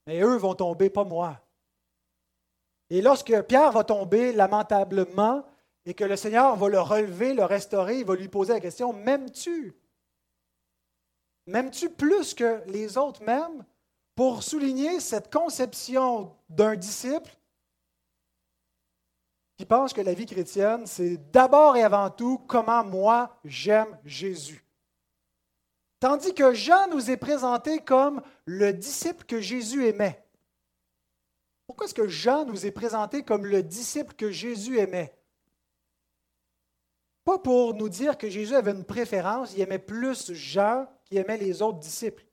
[0.07, 1.41] mais eux vont tomber, pas moi.
[2.91, 5.45] Et lorsque Pierre va tomber lamentablement
[5.87, 8.93] et que le Seigneur va le relever, le restaurer, il va lui poser la question,
[8.93, 9.75] m'aimes-tu?
[11.47, 13.65] M'aimes-tu plus que les autres m'aiment?
[14.15, 17.35] Pour souligner cette conception d'un disciple
[19.57, 24.65] qui pense que la vie chrétienne, c'est d'abord et avant tout comment moi j'aime Jésus.
[25.99, 30.23] Tandis que Jean nous est présenté comme le disciple que Jésus aimait.
[31.67, 35.15] Pourquoi est-ce que Jean nous est présenté comme le disciple que Jésus aimait?
[37.25, 41.39] Pas pour nous dire que Jésus avait une préférence, il aimait plus Jean qu'il aimait
[41.39, 42.27] les autres disciples,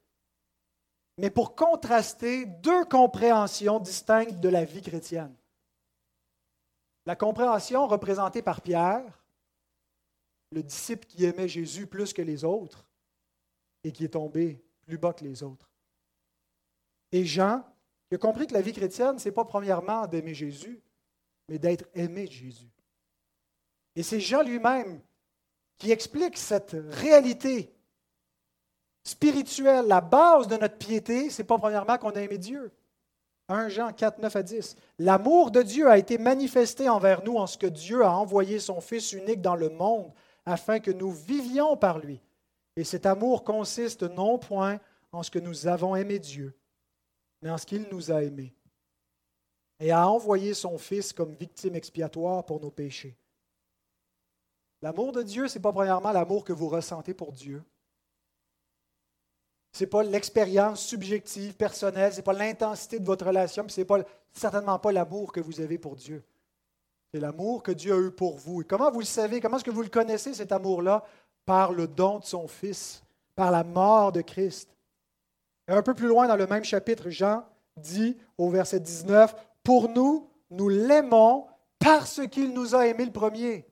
[1.18, 5.36] mais pour contraster deux compréhensions distinctes de la vie chrétienne.
[7.06, 9.24] La compréhension représentée par Pierre,
[10.52, 12.86] le disciple qui aimait Jésus plus que les autres
[13.84, 15.70] et qui est tombé plus bas que les autres.
[17.12, 17.64] Et Jean,
[18.08, 20.82] qui a compris que la vie chrétienne, ce n'est pas premièrement d'aimer Jésus,
[21.48, 22.70] mais d'être aimé de Jésus.
[23.96, 25.02] Et c'est Jean lui-même
[25.78, 27.74] qui explique cette réalité
[29.04, 29.88] spirituelle.
[29.88, 32.72] La base de notre piété, ce n'est pas premièrement qu'on a aimé Dieu.
[33.48, 34.76] 1 Jean 4, 9 à 10.
[35.00, 38.80] L'amour de Dieu a été manifesté envers nous en ce que Dieu a envoyé son
[38.80, 40.12] Fils unique dans le monde
[40.46, 42.22] afin que nous vivions par lui.
[42.76, 44.80] Et cet amour consiste non point
[45.12, 46.56] en ce que nous avons aimé Dieu,
[47.42, 48.54] mais en ce qu'il nous a aimés
[49.80, 53.16] et a envoyé son Fils comme victime expiatoire pour nos péchés.
[54.82, 57.64] L'amour de Dieu, ce n'est pas premièrement l'amour que vous ressentez pour Dieu.
[59.72, 63.86] Ce n'est pas l'expérience subjective, personnelle, ce n'est pas l'intensité de votre relation, ce n'est
[63.86, 64.00] pas,
[64.32, 66.24] certainement pas l'amour que vous avez pour Dieu.
[67.12, 68.62] C'est l'amour que Dieu a eu pour vous.
[68.62, 71.04] Et comment vous le savez, comment est-ce que vous le connaissez, cet amour-là?
[71.46, 73.04] Par le don de son Fils,
[73.36, 74.70] par la mort de Christ.
[75.68, 77.44] Et un peu plus loin dans le même chapitre, Jean
[77.78, 81.48] dit au verset 19, Pour nous, nous l'aimons
[81.80, 83.69] parce qu'il nous a aimés le premier.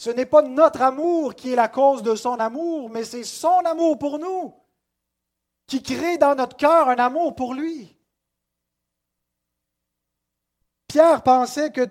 [0.00, 3.58] Ce n'est pas notre amour qui est la cause de son amour, mais c'est son
[3.66, 4.54] amour pour nous
[5.66, 7.94] qui crée dans notre cœur un amour pour lui.
[10.88, 11.86] Pierre pensait que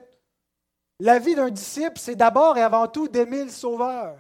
[1.00, 4.18] la vie d'un disciple, c'est d'abord et avant tout d'aimer le Sauveur.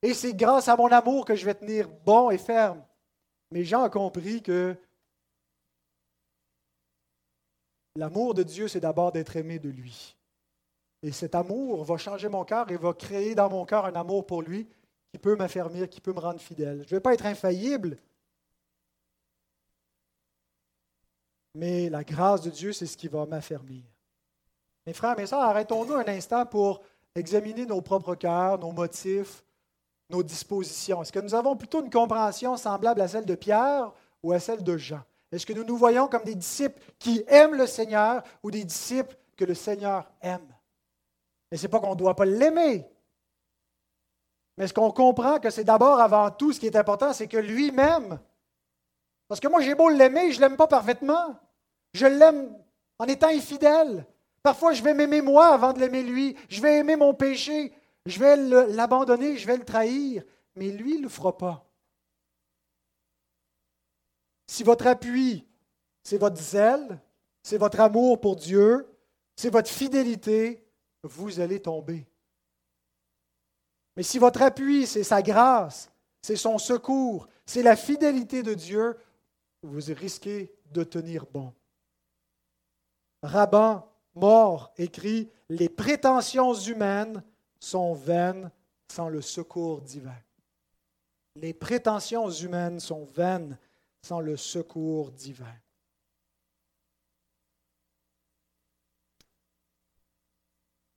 [0.00, 2.86] Et c'est grâce à mon amour que je vais tenir bon et ferme.
[3.50, 4.76] Mais Jean a compris que
[7.96, 10.16] l'amour de Dieu, c'est d'abord d'être aimé de lui.
[11.04, 14.24] Et cet amour va changer mon cœur et va créer dans mon cœur un amour
[14.24, 14.66] pour lui
[15.12, 16.78] qui peut m'affermir, qui peut me rendre fidèle.
[16.88, 17.98] Je ne vais pas être infaillible,
[21.54, 23.82] mais la grâce de Dieu, c'est ce qui va m'affermir.
[24.86, 26.80] Mes frères, mes sœurs, arrêtons-nous un instant pour
[27.14, 29.44] examiner nos propres cœurs, nos motifs,
[30.08, 31.02] nos dispositions.
[31.02, 34.64] Est-ce que nous avons plutôt une compréhension semblable à celle de Pierre ou à celle
[34.64, 35.02] de Jean?
[35.30, 39.14] Est-ce que nous nous voyons comme des disciples qui aiment le Seigneur ou des disciples
[39.36, 40.53] que le Seigneur aime?
[41.54, 42.84] Mais ce n'est pas qu'on ne doit pas l'aimer.
[44.56, 47.36] Mais ce qu'on comprend que c'est d'abord, avant tout, ce qui est important, c'est que
[47.36, 48.18] lui-même,
[49.28, 51.38] parce que moi j'ai beau l'aimer, je ne l'aime pas parfaitement.
[51.92, 52.52] Je l'aime
[52.98, 54.04] en étant infidèle.
[54.42, 56.36] Parfois, je vais m'aimer moi avant de l'aimer lui.
[56.48, 57.72] Je vais aimer mon péché.
[58.04, 60.24] Je vais l'abandonner, je vais le trahir.
[60.56, 61.70] Mais lui, il ne le fera pas.
[64.48, 65.46] Si votre appui,
[66.02, 67.00] c'est votre zèle,
[67.44, 68.88] c'est votre amour pour Dieu,
[69.36, 70.63] c'est votre fidélité,
[71.04, 72.06] vous allez tomber.
[73.96, 75.90] Mais si votre appui, c'est sa grâce,
[76.22, 78.96] c'est son secours, c'est la fidélité de Dieu,
[79.62, 81.52] vous risquez de tenir bon.
[83.22, 87.22] Raban, mort, écrit Les prétentions humaines
[87.60, 88.50] sont vaines
[88.88, 90.16] sans le secours divin.
[91.36, 93.58] Les prétentions humaines sont vaines
[94.02, 95.54] sans le secours divin.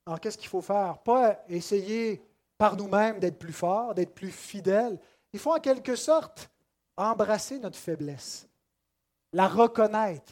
[0.07, 0.99] Alors, qu'est-ce qu'il faut faire?
[0.99, 2.21] Pas essayer
[2.57, 4.97] par nous-mêmes d'être plus forts, d'être plus fidèles.
[5.33, 6.49] Il faut en quelque sorte
[6.95, 8.47] embrasser notre faiblesse,
[9.33, 10.31] la reconnaître,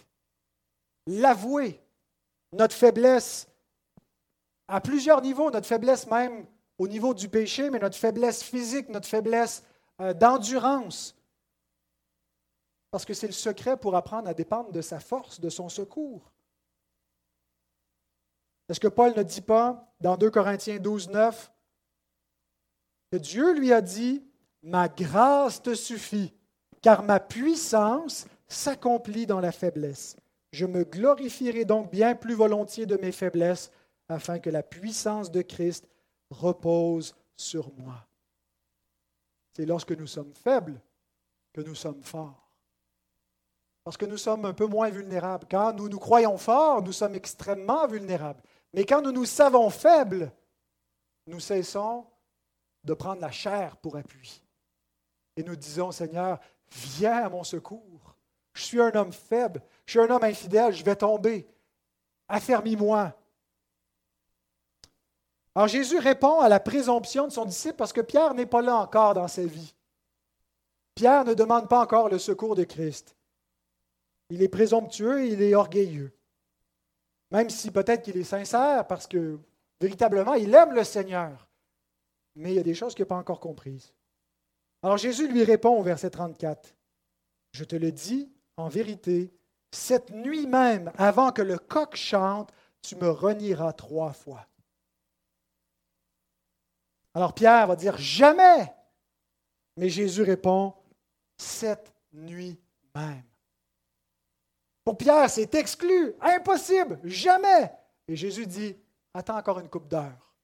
[1.08, 1.84] l'avouer,
[2.54, 3.50] notre faiblesse
[4.70, 6.46] à plusieurs niveaux, notre faiblesse même
[6.78, 9.62] au niveau du péché, mais notre faiblesse physique, notre faiblesse
[10.00, 11.18] euh, d'endurance.
[12.92, 16.32] Parce que c'est le secret pour apprendre à dépendre de sa force, de son secours.
[18.70, 21.52] Est-ce que Paul ne dit pas dans 2 Corinthiens 12, 9
[23.12, 24.24] que Dieu lui a dit,
[24.64, 26.34] Ma grâce te suffit,
[26.82, 30.16] car ma puissance s'accomplit dans la faiblesse.
[30.52, 33.72] Je me glorifierai donc bien plus volontiers de mes faiblesses,
[34.10, 35.88] afin que la puissance de Christ
[36.32, 38.08] repose sur moi.
[39.54, 40.82] C'est lorsque nous sommes faibles
[41.54, 42.50] que nous sommes forts.
[43.84, 45.48] Parce que nous sommes un peu moins vulnérables.
[45.50, 48.42] Quand nous nous croyons forts, nous sommes extrêmement vulnérables.
[48.76, 50.30] Mais quand nous nous savons faibles,
[51.28, 52.06] nous cessons
[52.84, 54.44] de prendre la chair pour appui.
[55.38, 58.16] Et nous disons, Seigneur, viens à mon secours.
[58.54, 61.48] Je suis un homme faible, je suis un homme infidèle, je vais tomber.
[62.28, 63.14] affermis-moi.
[65.56, 68.76] Alors Jésus répond à la présomption de son disciple parce que Pierre n'est pas là
[68.76, 69.74] encore dans sa vie.
[70.96, 73.16] Pierre ne demande pas encore le secours de Christ.
[74.30, 76.12] Il est présomptueux, il est orgueilleux.
[77.36, 79.38] Même si peut-être qu'il est sincère parce que
[79.82, 81.50] véritablement, il aime le Seigneur.
[82.36, 83.94] Mais il y a des choses qu'il n'a pas encore comprises.
[84.82, 86.74] Alors Jésus lui répond au verset 34,
[87.52, 89.34] Je te le dis en vérité,
[89.70, 94.48] cette nuit même, avant que le coq chante, tu me renieras trois fois.
[97.14, 98.74] Alors Pierre va dire Jamais.
[99.76, 100.74] Mais Jésus répond
[101.38, 102.58] Cette nuit
[102.96, 103.24] même.
[104.86, 107.74] Pour Pierre, c'est exclu, impossible, jamais.
[108.08, 108.78] Et Jésus dit
[109.16, 110.36] Attends encore une coupe d'heure.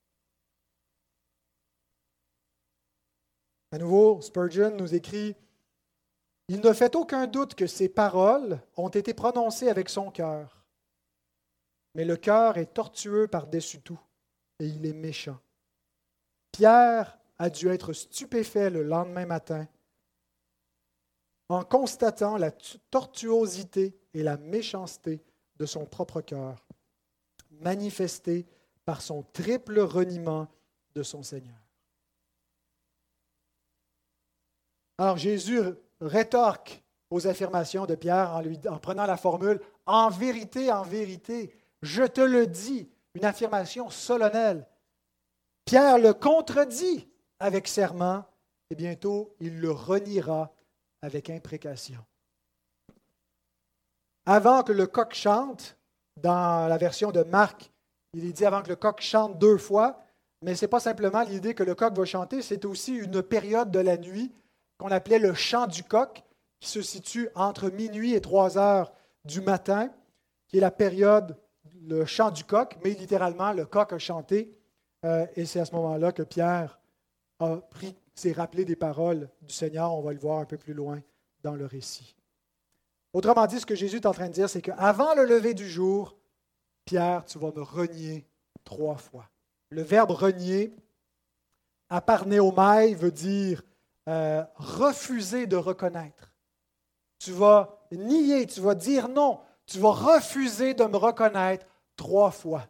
[3.71, 5.35] À nouveau, Spurgeon nous écrit
[6.47, 10.65] Il ne fait aucun doute que ces paroles ont été prononcées avec son cœur.
[11.93, 13.99] Mais le cœur est tortueux par-dessus tout
[14.59, 15.39] et il est méchant.
[16.51, 19.67] Pierre a dû être stupéfait le lendemain matin
[21.51, 25.21] en constatant la tortuosité et la méchanceté
[25.57, 26.65] de son propre cœur,
[27.51, 28.45] manifestée
[28.85, 30.47] par son triple reniement
[30.95, 31.57] de son Seigneur.
[34.97, 35.59] Alors Jésus
[35.99, 42.03] rétorque aux affirmations de Pierre en, en prenant la formule En vérité, en vérité, je
[42.03, 44.65] te le dis, une affirmation solennelle.
[45.65, 47.07] Pierre le contredit
[47.39, 48.25] avec serment
[48.69, 50.53] et bientôt il le reniera
[51.01, 52.03] avec imprécation.
[54.25, 55.77] Avant que le coq chante,
[56.17, 57.71] dans la version de Marc,
[58.13, 59.99] il est dit avant que le coq chante deux fois,
[60.43, 63.71] mais ce n'est pas simplement l'idée que le coq va chanter, c'est aussi une période
[63.71, 64.31] de la nuit
[64.77, 66.23] qu'on appelait le chant du coq,
[66.59, 68.93] qui se situe entre minuit et trois heures
[69.25, 69.89] du matin,
[70.47, 71.37] qui est la période,
[71.87, 74.55] le chant du coq, mais littéralement, le coq a chanté.
[75.05, 76.79] Euh, et c'est à ce moment-là que Pierre
[77.39, 79.93] a pris, s'est rappelé des paroles du Seigneur.
[79.93, 81.01] On va le voir un peu plus loin
[81.43, 82.15] dans le récit.
[83.13, 85.67] Autrement dit, ce que Jésus est en train de dire, c'est qu'avant le lever du
[85.69, 86.15] jour,
[86.85, 88.25] Pierre, tu vas me renier
[88.63, 89.29] trois fois.
[89.69, 90.73] Le verbe renier,
[91.89, 93.63] aparneomai, veut dire
[94.07, 96.33] euh, refuser de reconnaître.
[97.19, 102.67] Tu vas nier, tu vas dire non, tu vas refuser de me reconnaître trois fois.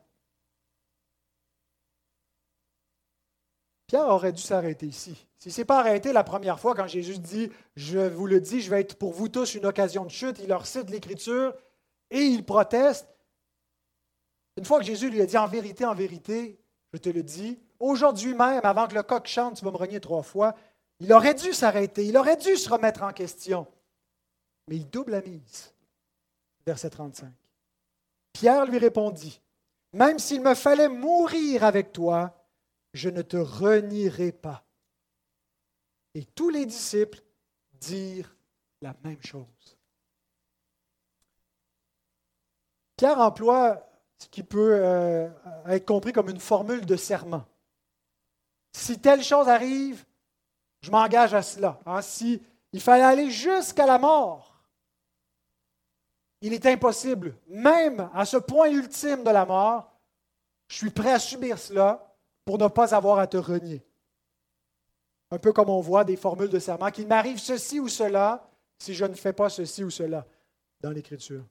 [3.92, 5.28] Pierre aurait dû s'arrêter ici.
[5.38, 8.62] S'il ne s'est pas arrêté la première fois quand Jésus dit, je vous le dis,
[8.62, 11.54] je vais être pour vous tous une occasion de chute, il leur cite l'Écriture
[12.10, 13.06] et il proteste.
[14.56, 16.58] Une fois que Jésus lui a dit en vérité, en vérité,
[16.94, 20.00] je te le dis, aujourd'hui même, avant que le coq chante, tu vas me renier
[20.00, 20.56] trois fois,
[21.02, 23.68] il aurait dû s'arrêter, il aurait dû se remettre en question.
[24.70, 25.74] Mais il double la mise.
[26.66, 27.30] Verset 35.
[28.32, 29.42] Pierre lui répondit,
[29.92, 32.41] Même s'il me fallait mourir avec toi,
[32.94, 34.64] je ne te renierai pas.
[36.14, 37.22] Et tous les disciples
[37.74, 38.36] dirent
[38.82, 39.78] la même chose.
[42.98, 43.88] Pierre emploie
[44.20, 45.30] ce qui peut euh,
[45.68, 47.46] être compris comme une formule de serment.
[48.74, 50.06] Si telle chose arrive,
[50.82, 51.80] je m'engage à cela.
[51.86, 52.42] Hein, si
[52.74, 54.62] il fallait aller jusqu'à la mort,
[56.42, 59.92] il est impossible, même à ce point ultime de la mort,
[60.68, 62.11] je suis prêt à subir cela
[62.46, 63.84] pour ne pas avoir à te renier.
[65.32, 68.50] Un peu comme on voit des formules de serment, qu'il m'arrive ceci ou cela
[68.80, 70.26] si je ne fais pas ceci ou cela
[70.82, 71.46] dans l'Écriture.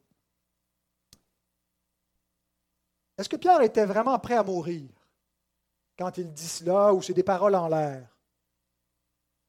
[3.16, 4.88] Est-ce que Pierre était vraiment prêt à mourir
[5.98, 8.09] quand il dit cela ou c'est des paroles en l'air?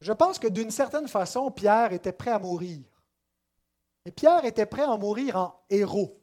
[0.01, 2.84] Je pense que d'une certaine façon, Pierre était prêt à mourir.
[4.06, 6.19] Et Pierre était prêt à mourir en héros,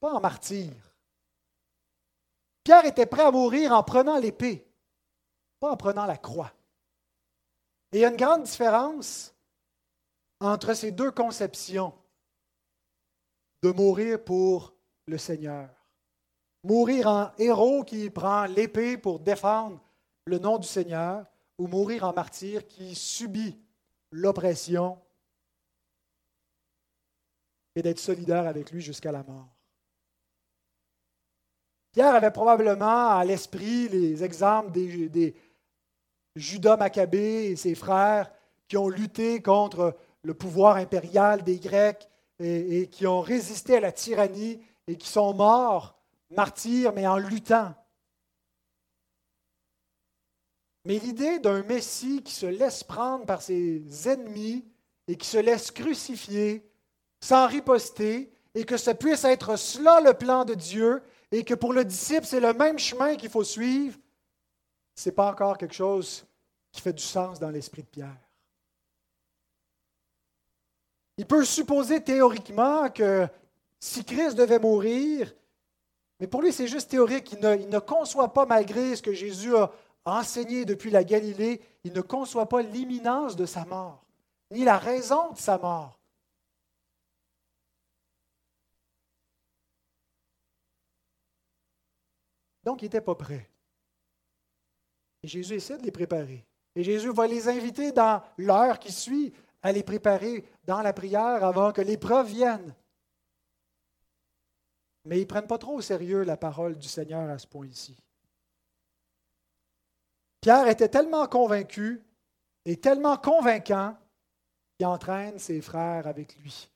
[0.00, 0.72] pas en martyr.
[2.64, 4.66] Pierre était prêt à mourir en prenant l'épée,
[5.60, 6.52] pas en prenant la croix.
[7.92, 9.34] Et il y a une grande différence
[10.40, 11.94] entre ces deux conceptions
[13.62, 14.74] de mourir pour
[15.06, 15.70] le Seigneur.
[16.64, 19.80] Mourir en héros qui prend l'épée pour défendre
[20.24, 21.26] le nom du Seigneur
[21.58, 23.60] ou mourir en martyr qui subit
[24.10, 24.98] l'oppression
[27.76, 29.53] et d'être solidaire avec lui jusqu'à la mort.
[31.94, 35.32] Pierre avait probablement à l'esprit les exemples des,
[36.34, 38.32] Judas Maccabée et ses frères
[38.66, 42.08] qui ont lutté contre le pouvoir impérial des Grecs
[42.40, 45.96] et, et, qui ont résisté à la tyrannie et qui sont morts,
[46.30, 47.72] martyrs, mais en luttant.
[50.84, 54.64] Mais l'idée d'un Messie qui se laisse prendre par ses ennemis
[55.06, 56.68] et qui se laisse crucifier
[57.20, 61.00] sans riposter et que ça puisse être cela le plan de Dieu
[61.34, 63.98] et que pour le disciple, c'est le même chemin qu'il faut suivre,
[64.94, 66.24] ce n'est pas encore quelque chose
[66.70, 68.20] qui fait du sens dans l'esprit de Pierre.
[71.16, 73.26] Il peut supposer théoriquement que
[73.80, 75.34] si Christ devait mourir,
[76.20, 79.12] mais pour lui c'est juste théorique, il ne, il ne conçoit pas, malgré ce que
[79.12, 79.72] Jésus a
[80.04, 84.04] enseigné depuis la Galilée, il ne conçoit pas l'imminence de sa mort,
[84.52, 85.98] ni la raison de sa mort.
[92.64, 93.50] Donc, il n'était pas prêt.
[95.22, 96.44] Et Jésus essaie de les préparer.
[96.74, 101.44] Et Jésus va les inviter dans l'heure qui suit à les préparer dans la prière
[101.44, 102.74] avant que l'épreuve vienne.
[105.04, 107.96] Mais ils ne prennent pas trop au sérieux la parole du Seigneur à ce point-ci.
[110.40, 112.02] Pierre était tellement convaincu
[112.64, 113.96] et tellement convaincant
[114.76, 116.70] qu'il entraîne ses frères avec lui,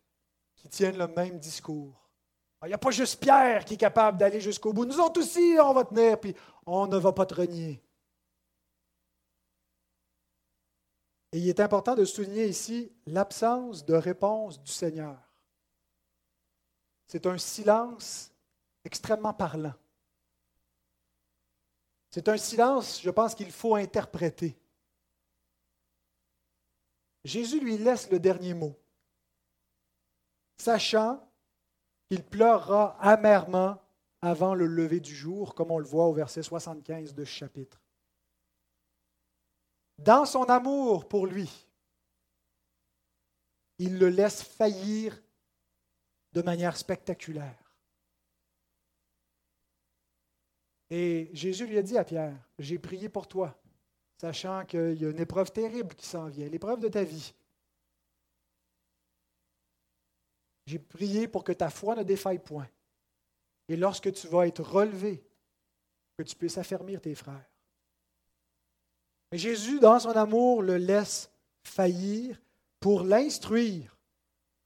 [0.57, 2.08] qui tiennent le même discours.
[2.61, 4.85] Ah, il n'y a pas juste Pierre qui est capable d'aller jusqu'au bout.
[4.85, 6.35] Nous autres aussi, on va tenir, puis
[6.67, 7.81] on ne va pas te renier.
[11.33, 15.19] Et il est important de souligner ici l'absence de réponse du Seigneur.
[17.07, 18.33] C'est un silence
[18.85, 19.75] extrêmement parlant.
[22.11, 24.59] C'est un silence, je pense qu'il faut interpréter.
[27.25, 28.75] Jésus lui laisse le dernier mot,
[30.57, 31.28] sachant
[32.09, 33.81] qu'il pleurera amèrement
[34.23, 37.81] avant le lever du jour, comme on le voit au verset 75 de ce chapitre.
[39.99, 41.67] Dans son amour pour lui,
[43.79, 45.21] il le laisse faillir
[46.33, 47.69] de manière spectaculaire.
[50.91, 53.61] Et Jésus lui a dit à Pierre, j'ai prié pour toi,
[54.17, 57.35] sachant qu'il y a une épreuve terrible qui s'en vient, l'épreuve de ta vie.
[60.69, 62.69] J'ai prié pour que ta foi ne défaille point.
[63.71, 65.25] Et lorsque tu vas être relevé,
[66.19, 67.51] que tu puisses affermir tes frères.
[69.33, 71.31] Mais Jésus, dans son amour, le laisse
[71.63, 72.39] faillir
[72.81, 73.97] pour l'instruire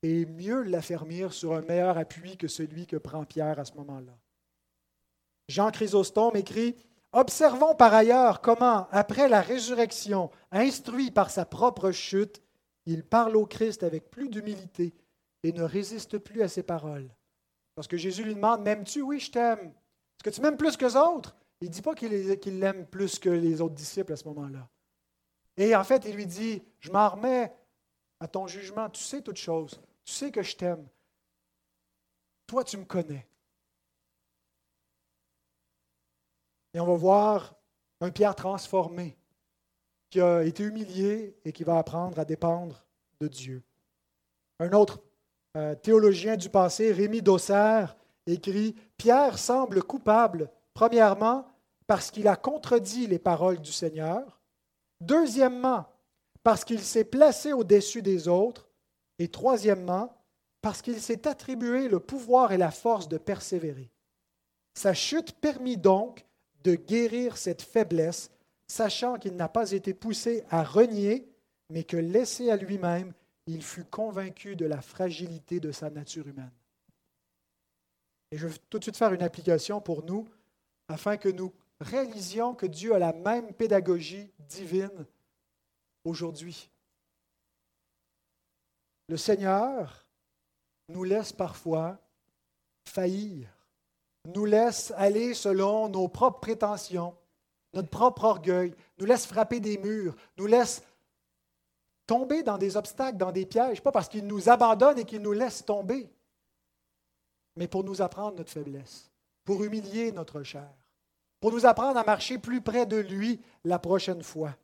[0.03, 4.19] et mieux l'affermir sur un meilleur appui que celui que prend Pierre à ce moment-là.
[5.49, 6.75] Jean Chrysostome écrit
[7.13, 12.43] Observons par ailleurs comment, après la résurrection, instruit par sa propre chute,
[12.87, 14.93] il parle au Christ avec plus d'humilité
[15.43, 17.11] et ne résiste plus à ses paroles.
[17.77, 19.03] Lorsque Jésus lui demande M'aimes-tu?
[19.03, 19.69] Oui, je t'aime.
[19.69, 21.37] Est-ce que tu m'aimes plus que les autres?
[21.61, 24.69] Il ne dit pas qu'il l'aime plus que les autres disciples à ce moment-là.
[25.57, 27.53] Et en fait, il lui dit Je m'en remets
[28.21, 28.91] à ton jugement.
[28.91, 29.81] Tu sais toutes choses.
[30.05, 30.87] Tu sais que je t'aime.
[32.47, 33.27] Toi, tu me connais.
[36.75, 37.55] Et on va voir
[38.01, 39.17] un Pierre transformé
[40.11, 42.85] qui a été humilié et qui va apprendre à dépendre
[43.21, 43.63] de Dieu.
[44.59, 45.03] Un autre
[45.57, 47.85] euh, théologien du passé, Rémi Dosser,
[48.27, 51.47] écrit Pierre semble coupable, premièrement,
[51.87, 54.41] parce qu'il a contredit les paroles du Seigneur,
[55.01, 55.87] deuxièmement,
[56.43, 58.69] parce qu'il s'est placé au-dessus des autres,
[59.19, 60.17] et troisièmement,
[60.63, 63.91] parce qu'il s'est attribué le pouvoir et la force de persévérer.
[64.75, 66.25] Sa chute permit donc
[66.65, 68.31] de guérir cette faiblesse,
[68.67, 71.29] sachant qu'il n'a pas été poussé à renier,
[71.69, 73.13] mais que laissé à lui-même,
[73.47, 76.53] il fut convaincu de la fragilité de sa nature humaine.
[78.31, 80.29] Et je vais tout de suite faire une application pour nous,
[80.89, 85.07] afin que nous réalisions que Dieu a la même pédagogie divine
[86.05, 86.71] aujourd'hui.
[89.09, 90.07] Le Seigneur
[90.89, 91.99] nous laisse parfois
[92.89, 93.49] faillir,
[94.25, 97.17] nous laisse aller selon nos propres prétentions,
[97.75, 100.83] notre propre orgueil, nous laisse frapper des murs, nous laisse
[102.13, 105.33] tomber dans des obstacles, dans des pièges, pas parce qu'il nous abandonne et qu'il nous
[105.33, 106.11] laisse tomber,
[107.57, 109.11] mais pour nous apprendre notre faiblesse,
[109.47, 110.69] pour humilier notre chair,
[111.41, 114.55] pour nous apprendre à marcher plus près de lui la prochaine fois,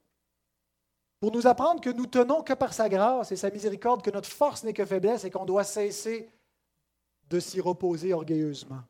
[1.20, 4.28] pour nous apprendre que nous tenons que par sa grâce et sa miséricorde, que notre
[4.28, 6.30] force n'est que faiblesse et qu'on doit cesser
[7.30, 8.82] de s'y reposer orgueilleusement,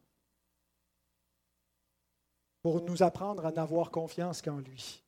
[2.63, 5.05] pour nous apprendre à n'avoir confiance qu'en lui.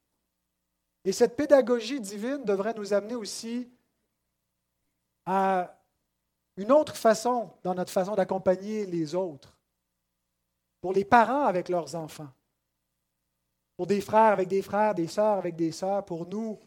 [1.05, 3.68] Et cette pédagogie divine devrait nous amener aussi
[5.24, 5.74] à
[6.57, 9.57] une autre façon dans notre façon d'accompagner les autres.
[10.80, 12.28] Pour les parents avec leurs enfants.
[13.76, 16.05] Pour des frères avec des frères, des sœurs avec des sœurs.
[16.05, 16.59] Pour nous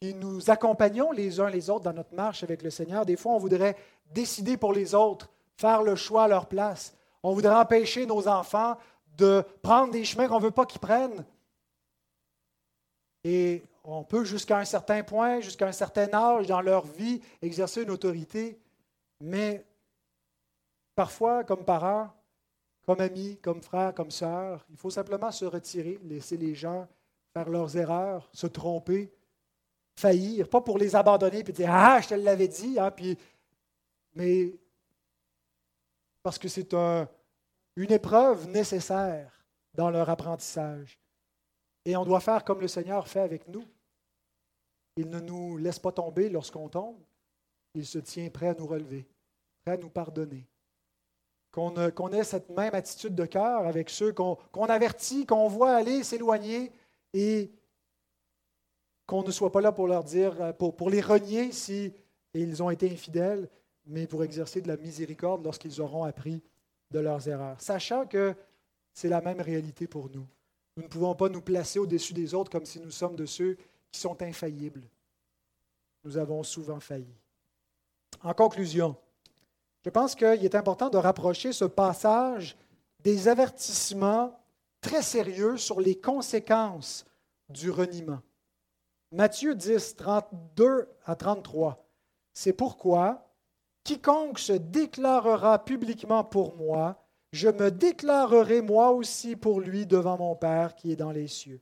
[0.00, 3.06] qui nous accompagnons les uns les autres dans notre marche avec le Seigneur.
[3.06, 3.76] Des fois, on voudrait
[4.06, 6.94] décider pour les autres, faire le choix à leur place.
[7.22, 8.76] On voudrait empêcher nos enfants
[9.16, 11.24] de prendre des chemins qu'on ne veut pas qu'ils prennent.
[13.22, 17.82] Et on peut jusqu'à un certain point, jusqu'à un certain âge dans leur vie, exercer
[17.82, 18.58] une autorité,
[19.20, 19.64] mais
[20.94, 22.10] Parfois, comme parents,
[22.84, 26.86] comme amis, comme frères, comme sœurs, il faut simplement se retirer, laisser les gens
[27.32, 29.10] faire leurs erreurs, se tromper,
[29.96, 32.92] faillir, pas pour les abandonner puis dire Ah, je te l'avais dit, hein,
[34.14, 34.52] mais
[36.22, 37.08] parce que c'est un,
[37.76, 39.32] une épreuve nécessaire
[39.72, 40.98] dans leur apprentissage.
[41.84, 43.64] Et on doit faire comme le Seigneur fait avec nous.
[44.96, 46.98] Il ne nous laisse pas tomber lorsqu'on tombe.
[47.74, 49.06] Il se tient prêt à nous relever,
[49.64, 50.46] prêt à nous pardonner.
[51.50, 54.36] Qu'on ait cette même attitude de cœur avec ceux qu'on
[54.68, 56.72] avertit, qu'on voit aller s'éloigner
[57.12, 57.50] et
[59.06, 61.92] qu'on ne soit pas là pour leur dire, pour, pour les renier si
[62.34, 63.50] ils ont été infidèles,
[63.86, 66.42] mais pour exercer de la miséricorde lorsqu'ils auront appris
[66.90, 68.34] de leurs erreurs, sachant que
[68.94, 70.26] c'est la même réalité pour nous.
[70.76, 73.56] Nous ne pouvons pas nous placer au-dessus des autres comme si nous sommes de ceux
[73.92, 74.82] qui sont infaillibles.
[76.04, 77.14] Nous avons souvent failli.
[78.24, 78.96] En conclusion,
[79.84, 82.56] je pense qu'il est important de rapprocher ce passage
[83.00, 84.38] des avertissements
[84.80, 87.04] très sérieux sur les conséquences
[87.48, 88.20] du reniement.
[89.12, 91.84] Matthieu 10, 32 à 33.
[92.32, 93.28] C'est pourquoi
[93.84, 100.36] quiconque se déclarera publiquement pour moi, je me déclarerai moi aussi pour lui devant mon
[100.36, 101.60] Père qui est dans les cieux.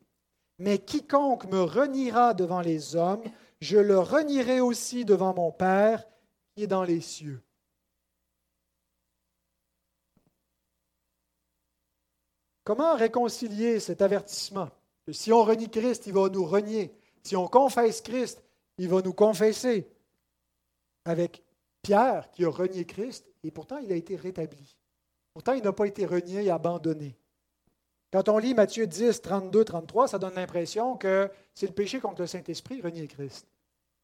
[0.61, 3.24] Mais quiconque me reniera devant les hommes,
[3.61, 6.06] je le renierai aussi devant mon Père
[6.54, 7.42] qui est dans les cieux.
[12.62, 14.68] Comment réconcilier cet avertissement
[15.04, 16.94] que si on renie Christ, il va nous renier?
[17.22, 18.44] Si on confesse Christ,
[18.78, 19.90] il va nous confesser.
[21.04, 21.42] Avec
[21.82, 24.76] Pierre qui a renié Christ, et pourtant il a été rétabli.
[25.32, 27.16] Pourtant, il n'a pas été renié et abandonné.
[28.12, 32.22] Quand on lit Matthieu 10, 32, 33, ça donne l'impression que c'est le péché contre
[32.22, 33.46] le Saint-Esprit, renier Christ.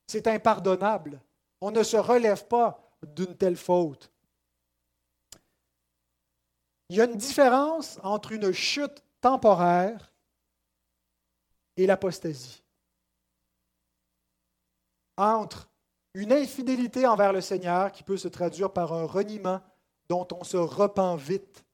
[0.07, 1.21] C'est impardonnable.
[1.61, 4.11] On ne se relève pas d'une telle faute.
[6.89, 10.13] Il y a une différence entre une chute temporaire
[11.77, 12.63] et l'apostasie.
[15.17, 15.69] Entre
[16.15, 19.61] une infidélité envers le Seigneur qui peut se traduire par un reniement
[20.09, 21.66] dont on se repent vite,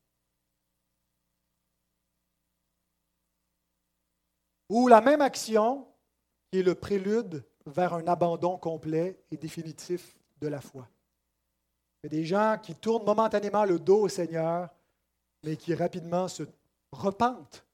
[4.73, 5.87] ou la même action
[6.51, 10.89] qui est le prélude vers un abandon complet et définitif de la foi.
[12.03, 14.71] Il y a des gens qui tournent momentanément le dos au Seigneur
[15.43, 16.45] mais qui rapidement se
[16.91, 17.67] repentent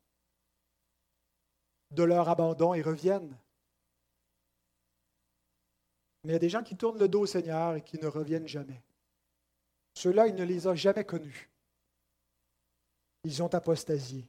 [1.93, 3.37] de leur abandon et reviennent.
[6.25, 8.09] Mais il y a des gens qui tournent le dos au Seigneur et qui ne
[8.09, 8.83] reviennent jamais.
[9.95, 11.49] Ceux-là, il ne les a jamais connus.
[13.23, 14.29] Ils ont apostasié.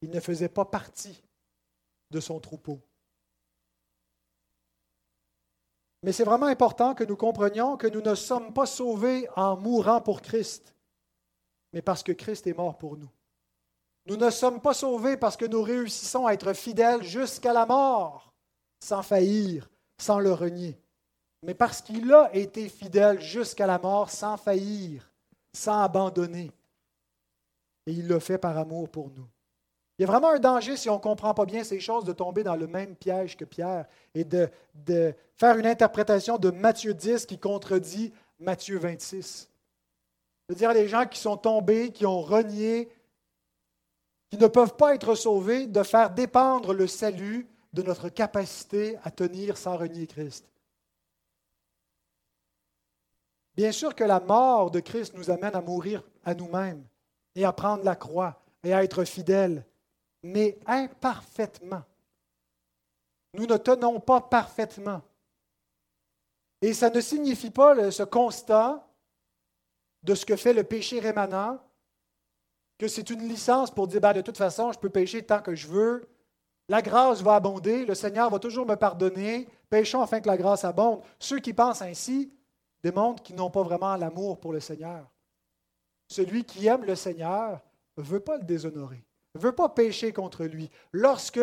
[0.00, 1.25] Ils ne faisaient pas partie
[2.10, 2.80] de son troupeau.
[6.02, 10.00] Mais c'est vraiment important que nous comprenions que nous ne sommes pas sauvés en mourant
[10.00, 10.76] pour Christ
[11.76, 13.10] mais parce que Christ est mort pour nous.
[14.06, 18.32] Nous ne sommes pas sauvés parce que nous réussissons à être fidèles jusqu'à la mort,
[18.80, 20.80] sans faillir, sans le renier,
[21.42, 25.12] mais parce qu'il a été fidèle jusqu'à la mort, sans faillir,
[25.52, 26.50] sans abandonner.
[27.86, 29.28] Et il l'a fait par amour pour nous.
[29.98, 32.12] Il y a vraiment un danger, si on ne comprend pas bien ces choses, de
[32.12, 34.50] tomber dans le même piège que Pierre et de,
[35.36, 39.50] faire une interprétation de Matthieu 10 qui contredit Matthieu 26
[40.48, 42.88] c'est-à-dire les gens qui sont tombés, qui ont renié,
[44.30, 49.10] qui ne peuvent pas être sauvés, de faire dépendre le salut de notre capacité à
[49.10, 50.46] tenir sans renier Christ.
[53.56, 56.84] Bien sûr que la mort de Christ nous amène à mourir à nous-mêmes
[57.34, 59.64] et à prendre la croix et à être fidèles,
[60.26, 61.82] mais imparfaitement.
[63.34, 65.02] Nous ne tenons pas parfaitement.
[66.62, 68.86] Et ça ne signifie pas ce constat
[70.02, 71.60] de ce que fait le péché rémanent,
[72.78, 75.54] que c'est une licence pour dire, ben, de toute façon, je peux pécher tant que
[75.54, 76.08] je veux,
[76.68, 80.64] la grâce va abonder, le Seigneur va toujours me pardonner, péchons afin que la grâce
[80.64, 81.02] abonde.
[81.18, 82.32] Ceux qui pensent ainsi
[82.82, 85.08] démontrent qu'ils n'ont pas vraiment l'amour pour le Seigneur.
[86.08, 87.60] Celui qui aime le Seigneur
[87.96, 89.05] ne veut pas le déshonorer,
[89.36, 90.70] ne veut pas pécher contre lui.
[90.92, 91.40] Lorsque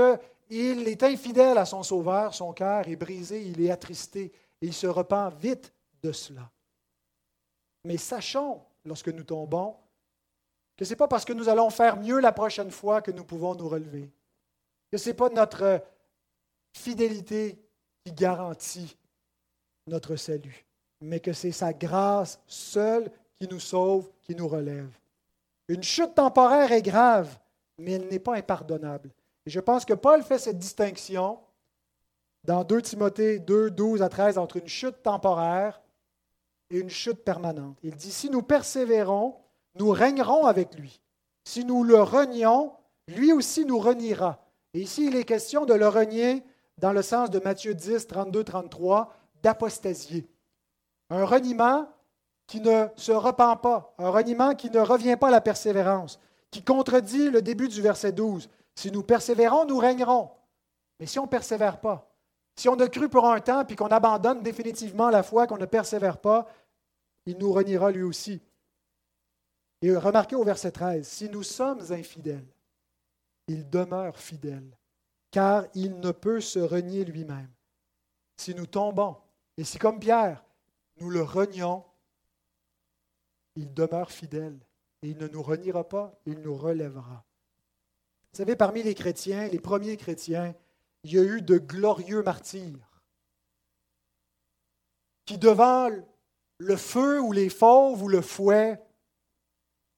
[0.49, 4.31] il est infidèle à son Sauveur, son cœur est brisé, il est attristé,
[4.61, 6.51] et il se repent vite de cela.
[7.85, 9.75] Mais sachons, lorsque nous tombons,
[10.77, 13.23] que ce n'est pas parce que nous allons faire mieux la prochaine fois que nous
[13.23, 14.09] pouvons nous relever.
[14.91, 15.83] Que ce n'est pas notre
[16.73, 17.59] fidélité
[18.03, 18.97] qui garantit
[19.87, 20.65] notre salut,
[21.01, 24.89] mais que c'est sa grâce seule qui nous sauve, qui nous relève.
[25.67, 27.37] Une chute temporaire est grave,
[27.77, 29.11] mais elle n'est pas impardonnable.
[29.45, 31.39] Et je pense que Paul fait cette distinction
[32.43, 35.81] dans 2 Timothée 2, 12 à 13 entre une chute temporaire
[36.69, 37.77] et une chute permanente.
[37.83, 39.37] Il dit, si nous persévérons
[39.75, 41.01] nous régnerons avec lui.
[41.43, 42.73] Si nous le renions,
[43.07, 44.45] lui aussi nous reniera.
[44.73, 46.43] Et ici, il est question de le renier
[46.77, 50.27] dans le sens de Matthieu 10, 32, 33, d'apostasier.
[51.09, 51.87] Un reniement
[52.47, 56.19] qui ne se repent pas, un reniement qui ne revient pas à la persévérance,
[56.53, 58.47] qui contredit le début du verset 12.
[58.75, 60.29] Si nous persévérons, nous régnerons.
[60.99, 62.15] Mais si on ne persévère pas,
[62.55, 65.65] si on a cru pour un temps puis qu'on abandonne définitivement la foi, qu'on ne
[65.65, 66.47] persévère pas,
[67.25, 68.39] il nous reniera lui aussi.
[69.81, 72.47] Et remarquez au verset 13, si nous sommes infidèles,
[73.47, 74.77] il demeure fidèle,
[75.31, 77.49] car il ne peut se renier lui-même.
[78.37, 79.17] Si nous tombons,
[79.57, 80.45] et si comme Pierre,
[80.97, 81.83] nous le renions,
[83.55, 84.59] il demeure fidèle,
[85.09, 87.25] il ne nous reniera pas, il nous relèvera.
[88.31, 90.55] Vous savez, parmi les chrétiens, les premiers chrétiens,
[91.03, 93.01] il y a eu de glorieux martyrs
[95.25, 95.89] qui, devant
[96.57, 98.81] le feu ou les fauves ou le fouet,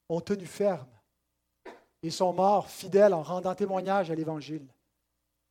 [0.10, 0.90] ont tenu ferme
[2.04, 4.68] et sont morts fidèles en rendant témoignage à l'Évangile.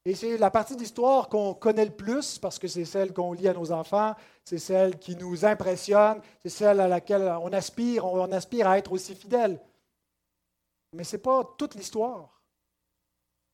[0.07, 3.49] Et c'est la partie d'histoire qu'on connaît le plus parce que c'est celle qu'on lit
[3.49, 8.31] à nos enfants, c'est celle qui nous impressionne, c'est celle à laquelle on aspire, on
[8.31, 9.59] aspire à être aussi fidèle.
[10.93, 12.43] Mais ce n'est pas toute l'histoire.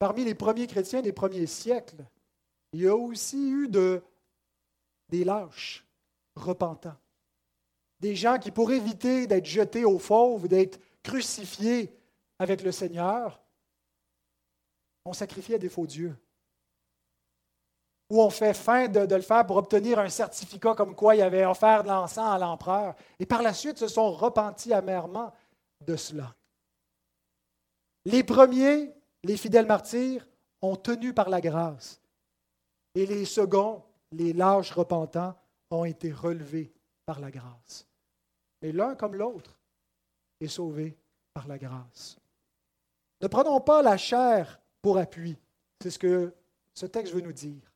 [0.00, 2.04] Parmi les premiers chrétiens des premiers siècles,
[2.72, 4.02] il y a aussi eu de,
[5.08, 5.86] des lâches
[6.34, 6.96] repentants.
[8.00, 11.94] Des gens qui, pour éviter d'être jetés au fauve, d'être crucifiés
[12.38, 13.40] avec le Seigneur,
[15.04, 16.16] ont sacrifié des faux dieux.
[18.10, 21.44] Ou on fait fin de, le faire pour obtenir un certificat comme quoi il avait
[21.44, 22.94] offert de l'encens à l'empereur.
[23.18, 25.32] Et par la suite se sont repentis amèrement
[25.80, 26.34] de cela.
[28.04, 28.92] Les premiers
[29.22, 30.26] les fidèles martyrs
[30.62, 32.00] ont tenu par la grâce.
[32.94, 33.82] Et les seconds,
[34.12, 35.36] les lâches repentants,
[35.70, 36.72] ont été relevés
[37.06, 37.86] par la grâce.
[38.62, 39.58] Mais l'un comme l'autre
[40.40, 40.96] est sauvé
[41.32, 42.18] par la grâce.
[43.20, 45.36] Ne prenons pas la chair pour appui.
[45.82, 46.34] C'est ce que
[46.74, 47.69] ce texte veut nous dire.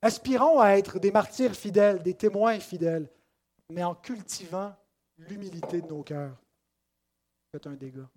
[0.00, 3.10] Aspirons à être des martyrs fidèles, des témoins fidèles,
[3.70, 4.74] mais en cultivant
[5.18, 6.36] l'humilité de nos cœurs.
[7.52, 8.08] Faites un dégât.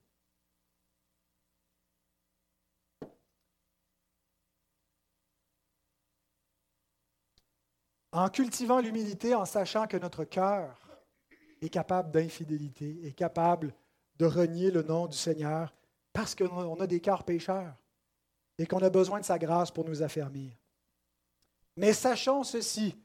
[8.11, 10.77] en cultivant l'humilité, en sachant que notre cœur
[11.61, 13.73] est capable d'infidélité, est capable
[14.17, 15.73] de renier le nom du Seigneur,
[16.13, 17.75] parce qu'on a des cœurs pécheurs
[18.57, 20.51] et qu'on a besoin de sa grâce pour nous affermir.
[21.81, 22.95] Mais sachons ceci,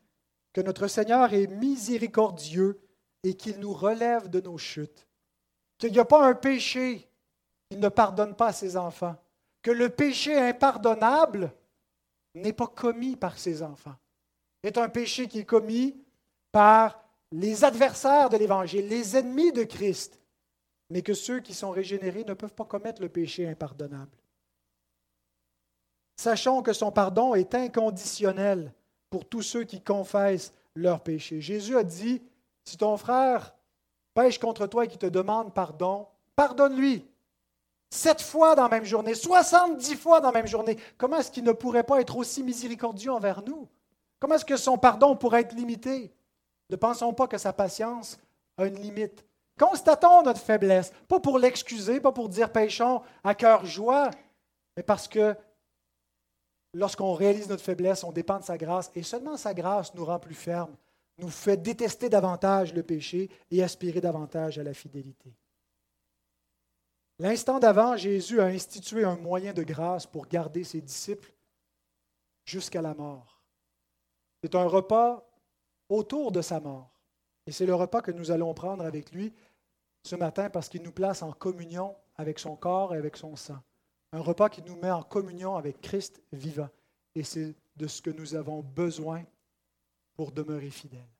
[0.52, 2.78] que notre Seigneur est miséricordieux
[3.22, 5.08] et qu'il nous relève de nos chutes,
[5.78, 7.08] qu'il n'y a pas un péché
[7.68, 9.16] qu'il ne pardonne pas à ses enfants,
[9.62, 11.52] que le péché impardonnable
[12.34, 13.96] n'est pas commis par ses enfants
[14.62, 15.96] est un péché qui est commis
[16.52, 17.02] par
[17.32, 20.20] les adversaires de l'Évangile, les ennemis de Christ,
[20.90, 24.10] mais que ceux qui sont régénérés ne peuvent pas commettre le péché impardonnable.
[26.16, 28.72] Sachons que son pardon est inconditionnel
[29.10, 31.40] pour tous ceux qui confessent leur péché.
[31.40, 32.22] Jésus a dit,
[32.64, 33.54] si ton frère
[34.14, 37.06] pêche contre toi et qui te demande pardon, pardonne-lui.
[37.90, 40.76] Sept fois dans la même journée, soixante-dix fois dans la même journée.
[40.98, 43.68] Comment est-ce qu'il ne pourrait pas être aussi miséricordieux envers nous?
[44.18, 46.12] Comment est-ce que son pardon pourrait être limité?
[46.70, 48.18] Ne pensons pas que sa patience
[48.56, 49.24] a une limite.
[49.58, 54.10] Constatons notre faiblesse, pas pour l'excuser, pas pour dire péchons à cœur joie,
[54.76, 55.36] mais parce que
[56.76, 60.18] lorsqu'on réalise notre faiblesse, on dépend de sa grâce et seulement sa grâce nous rend
[60.18, 60.76] plus fermes,
[61.18, 65.34] nous fait détester davantage le péché et aspirer davantage à la fidélité.
[67.18, 71.32] L'instant d'avant, Jésus a institué un moyen de grâce pour garder ses disciples
[72.44, 73.42] jusqu'à la mort.
[74.42, 75.26] C'est un repas
[75.88, 77.00] autour de sa mort.
[77.46, 79.32] Et c'est le repas que nous allons prendre avec lui
[80.02, 83.62] ce matin parce qu'il nous place en communion avec son corps et avec son sang.
[84.16, 86.70] Un repas qui nous met en communion avec Christ vivant.
[87.14, 89.22] Et c'est de ce que nous avons besoin
[90.14, 91.12] pour demeurer fidèles.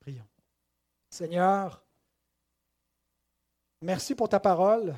[0.00, 0.28] Prions.
[1.08, 1.82] Seigneur,
[3.80, 4.94] merci pour ta parole.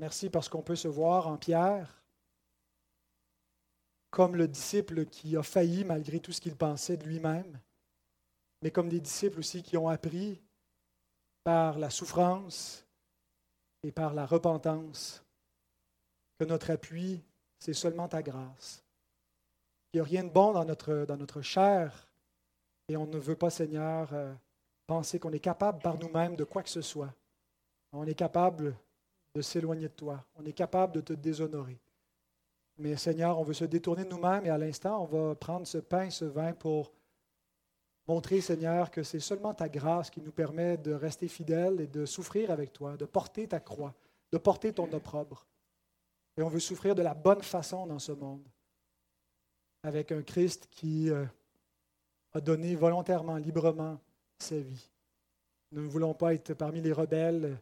[0.00, 2.02] Merci parce qu'on peut se voir en Pierre
[4.10, 7.60] comme le disciple qui a failli malgré tout ce qu'il pensait de lui-même,
[8.62, 10.42] mais comme des disciples aussi qui ont appris
[11.44, 12.84] par la souffrance
[13.84, 15.22] et par la repentance
[16.38, 17.22] que notre appui,
[17.58, 18.84] c'est seulement ta grâce.
[19.92, 22.08] Il n'y a rien de bon dans notre, chair
[22.88, 24.32] et on ne veut pas, Seigneur, euh,
[24.86, 27.12] penser qu'on est capable par nous-mêmes de quoi que ce soit.
[27.92, 28.76] On est capable
[29.34, 30.24] de s'éloigner de toi.
[30.36, 31.78] On est capable de te déshonorer.
[32.78, 35.78] Mais Seigneur, on veut se détourner de nous-mêmes et à l'instant, on va prendre ce
[35.78, 36.92] pain, ce vin pour
[38.06, 42.04] montrer, Seigneur, que c'est seulement ta grâce qui nous permet de rester fidèles et de
[42.04, 43.94] souffrir avec toi, de porter ta croix,
[44.30, 45.46] de porter ton opprobre.
[46.36, 48.46] Et on veut souffrir de la bonne façon dans ce monde,
[49.82, 51.24] avec un Christ qui euh,
[52.34, 53.98] a donné volontairement, librement
[54.38, 54.90] sa vie.
[55.72, 57.58] Nous ne voulons pas être parmi les rebelles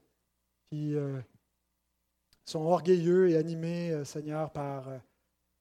[0.70, 1.20] qui euh,
[2.45, 4.89] sont orgueilleux et animés, euh, Seigneur, par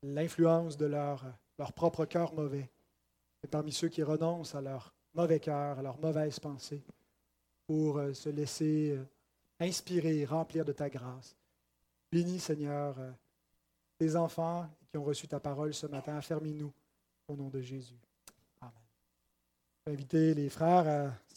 [0.02, 1.24] l'influence de leur,
[1.60, 2.72] leur propre cœur mauvais
[3.44, 6.84] et parmi ceux qui renoncent à leur mauvais cœur, à leurs mauvaises pensées,
[7.68, 8.98] pour se laisser
[9.60, 11.38] inspirer, remplir de ta grâce.
[12.14, 13.12] Bénis, Seigneur, euh,
[13.98, 16.16] tes enfants qui ont reçu ta parole ce matin.
[16.16, 16.72] Affermis-nous
[17.28, 18.00] au nom de Jésus.
[18.62, 18.72] Amen.
[19.80, 21.12] Je vais inviter les frères à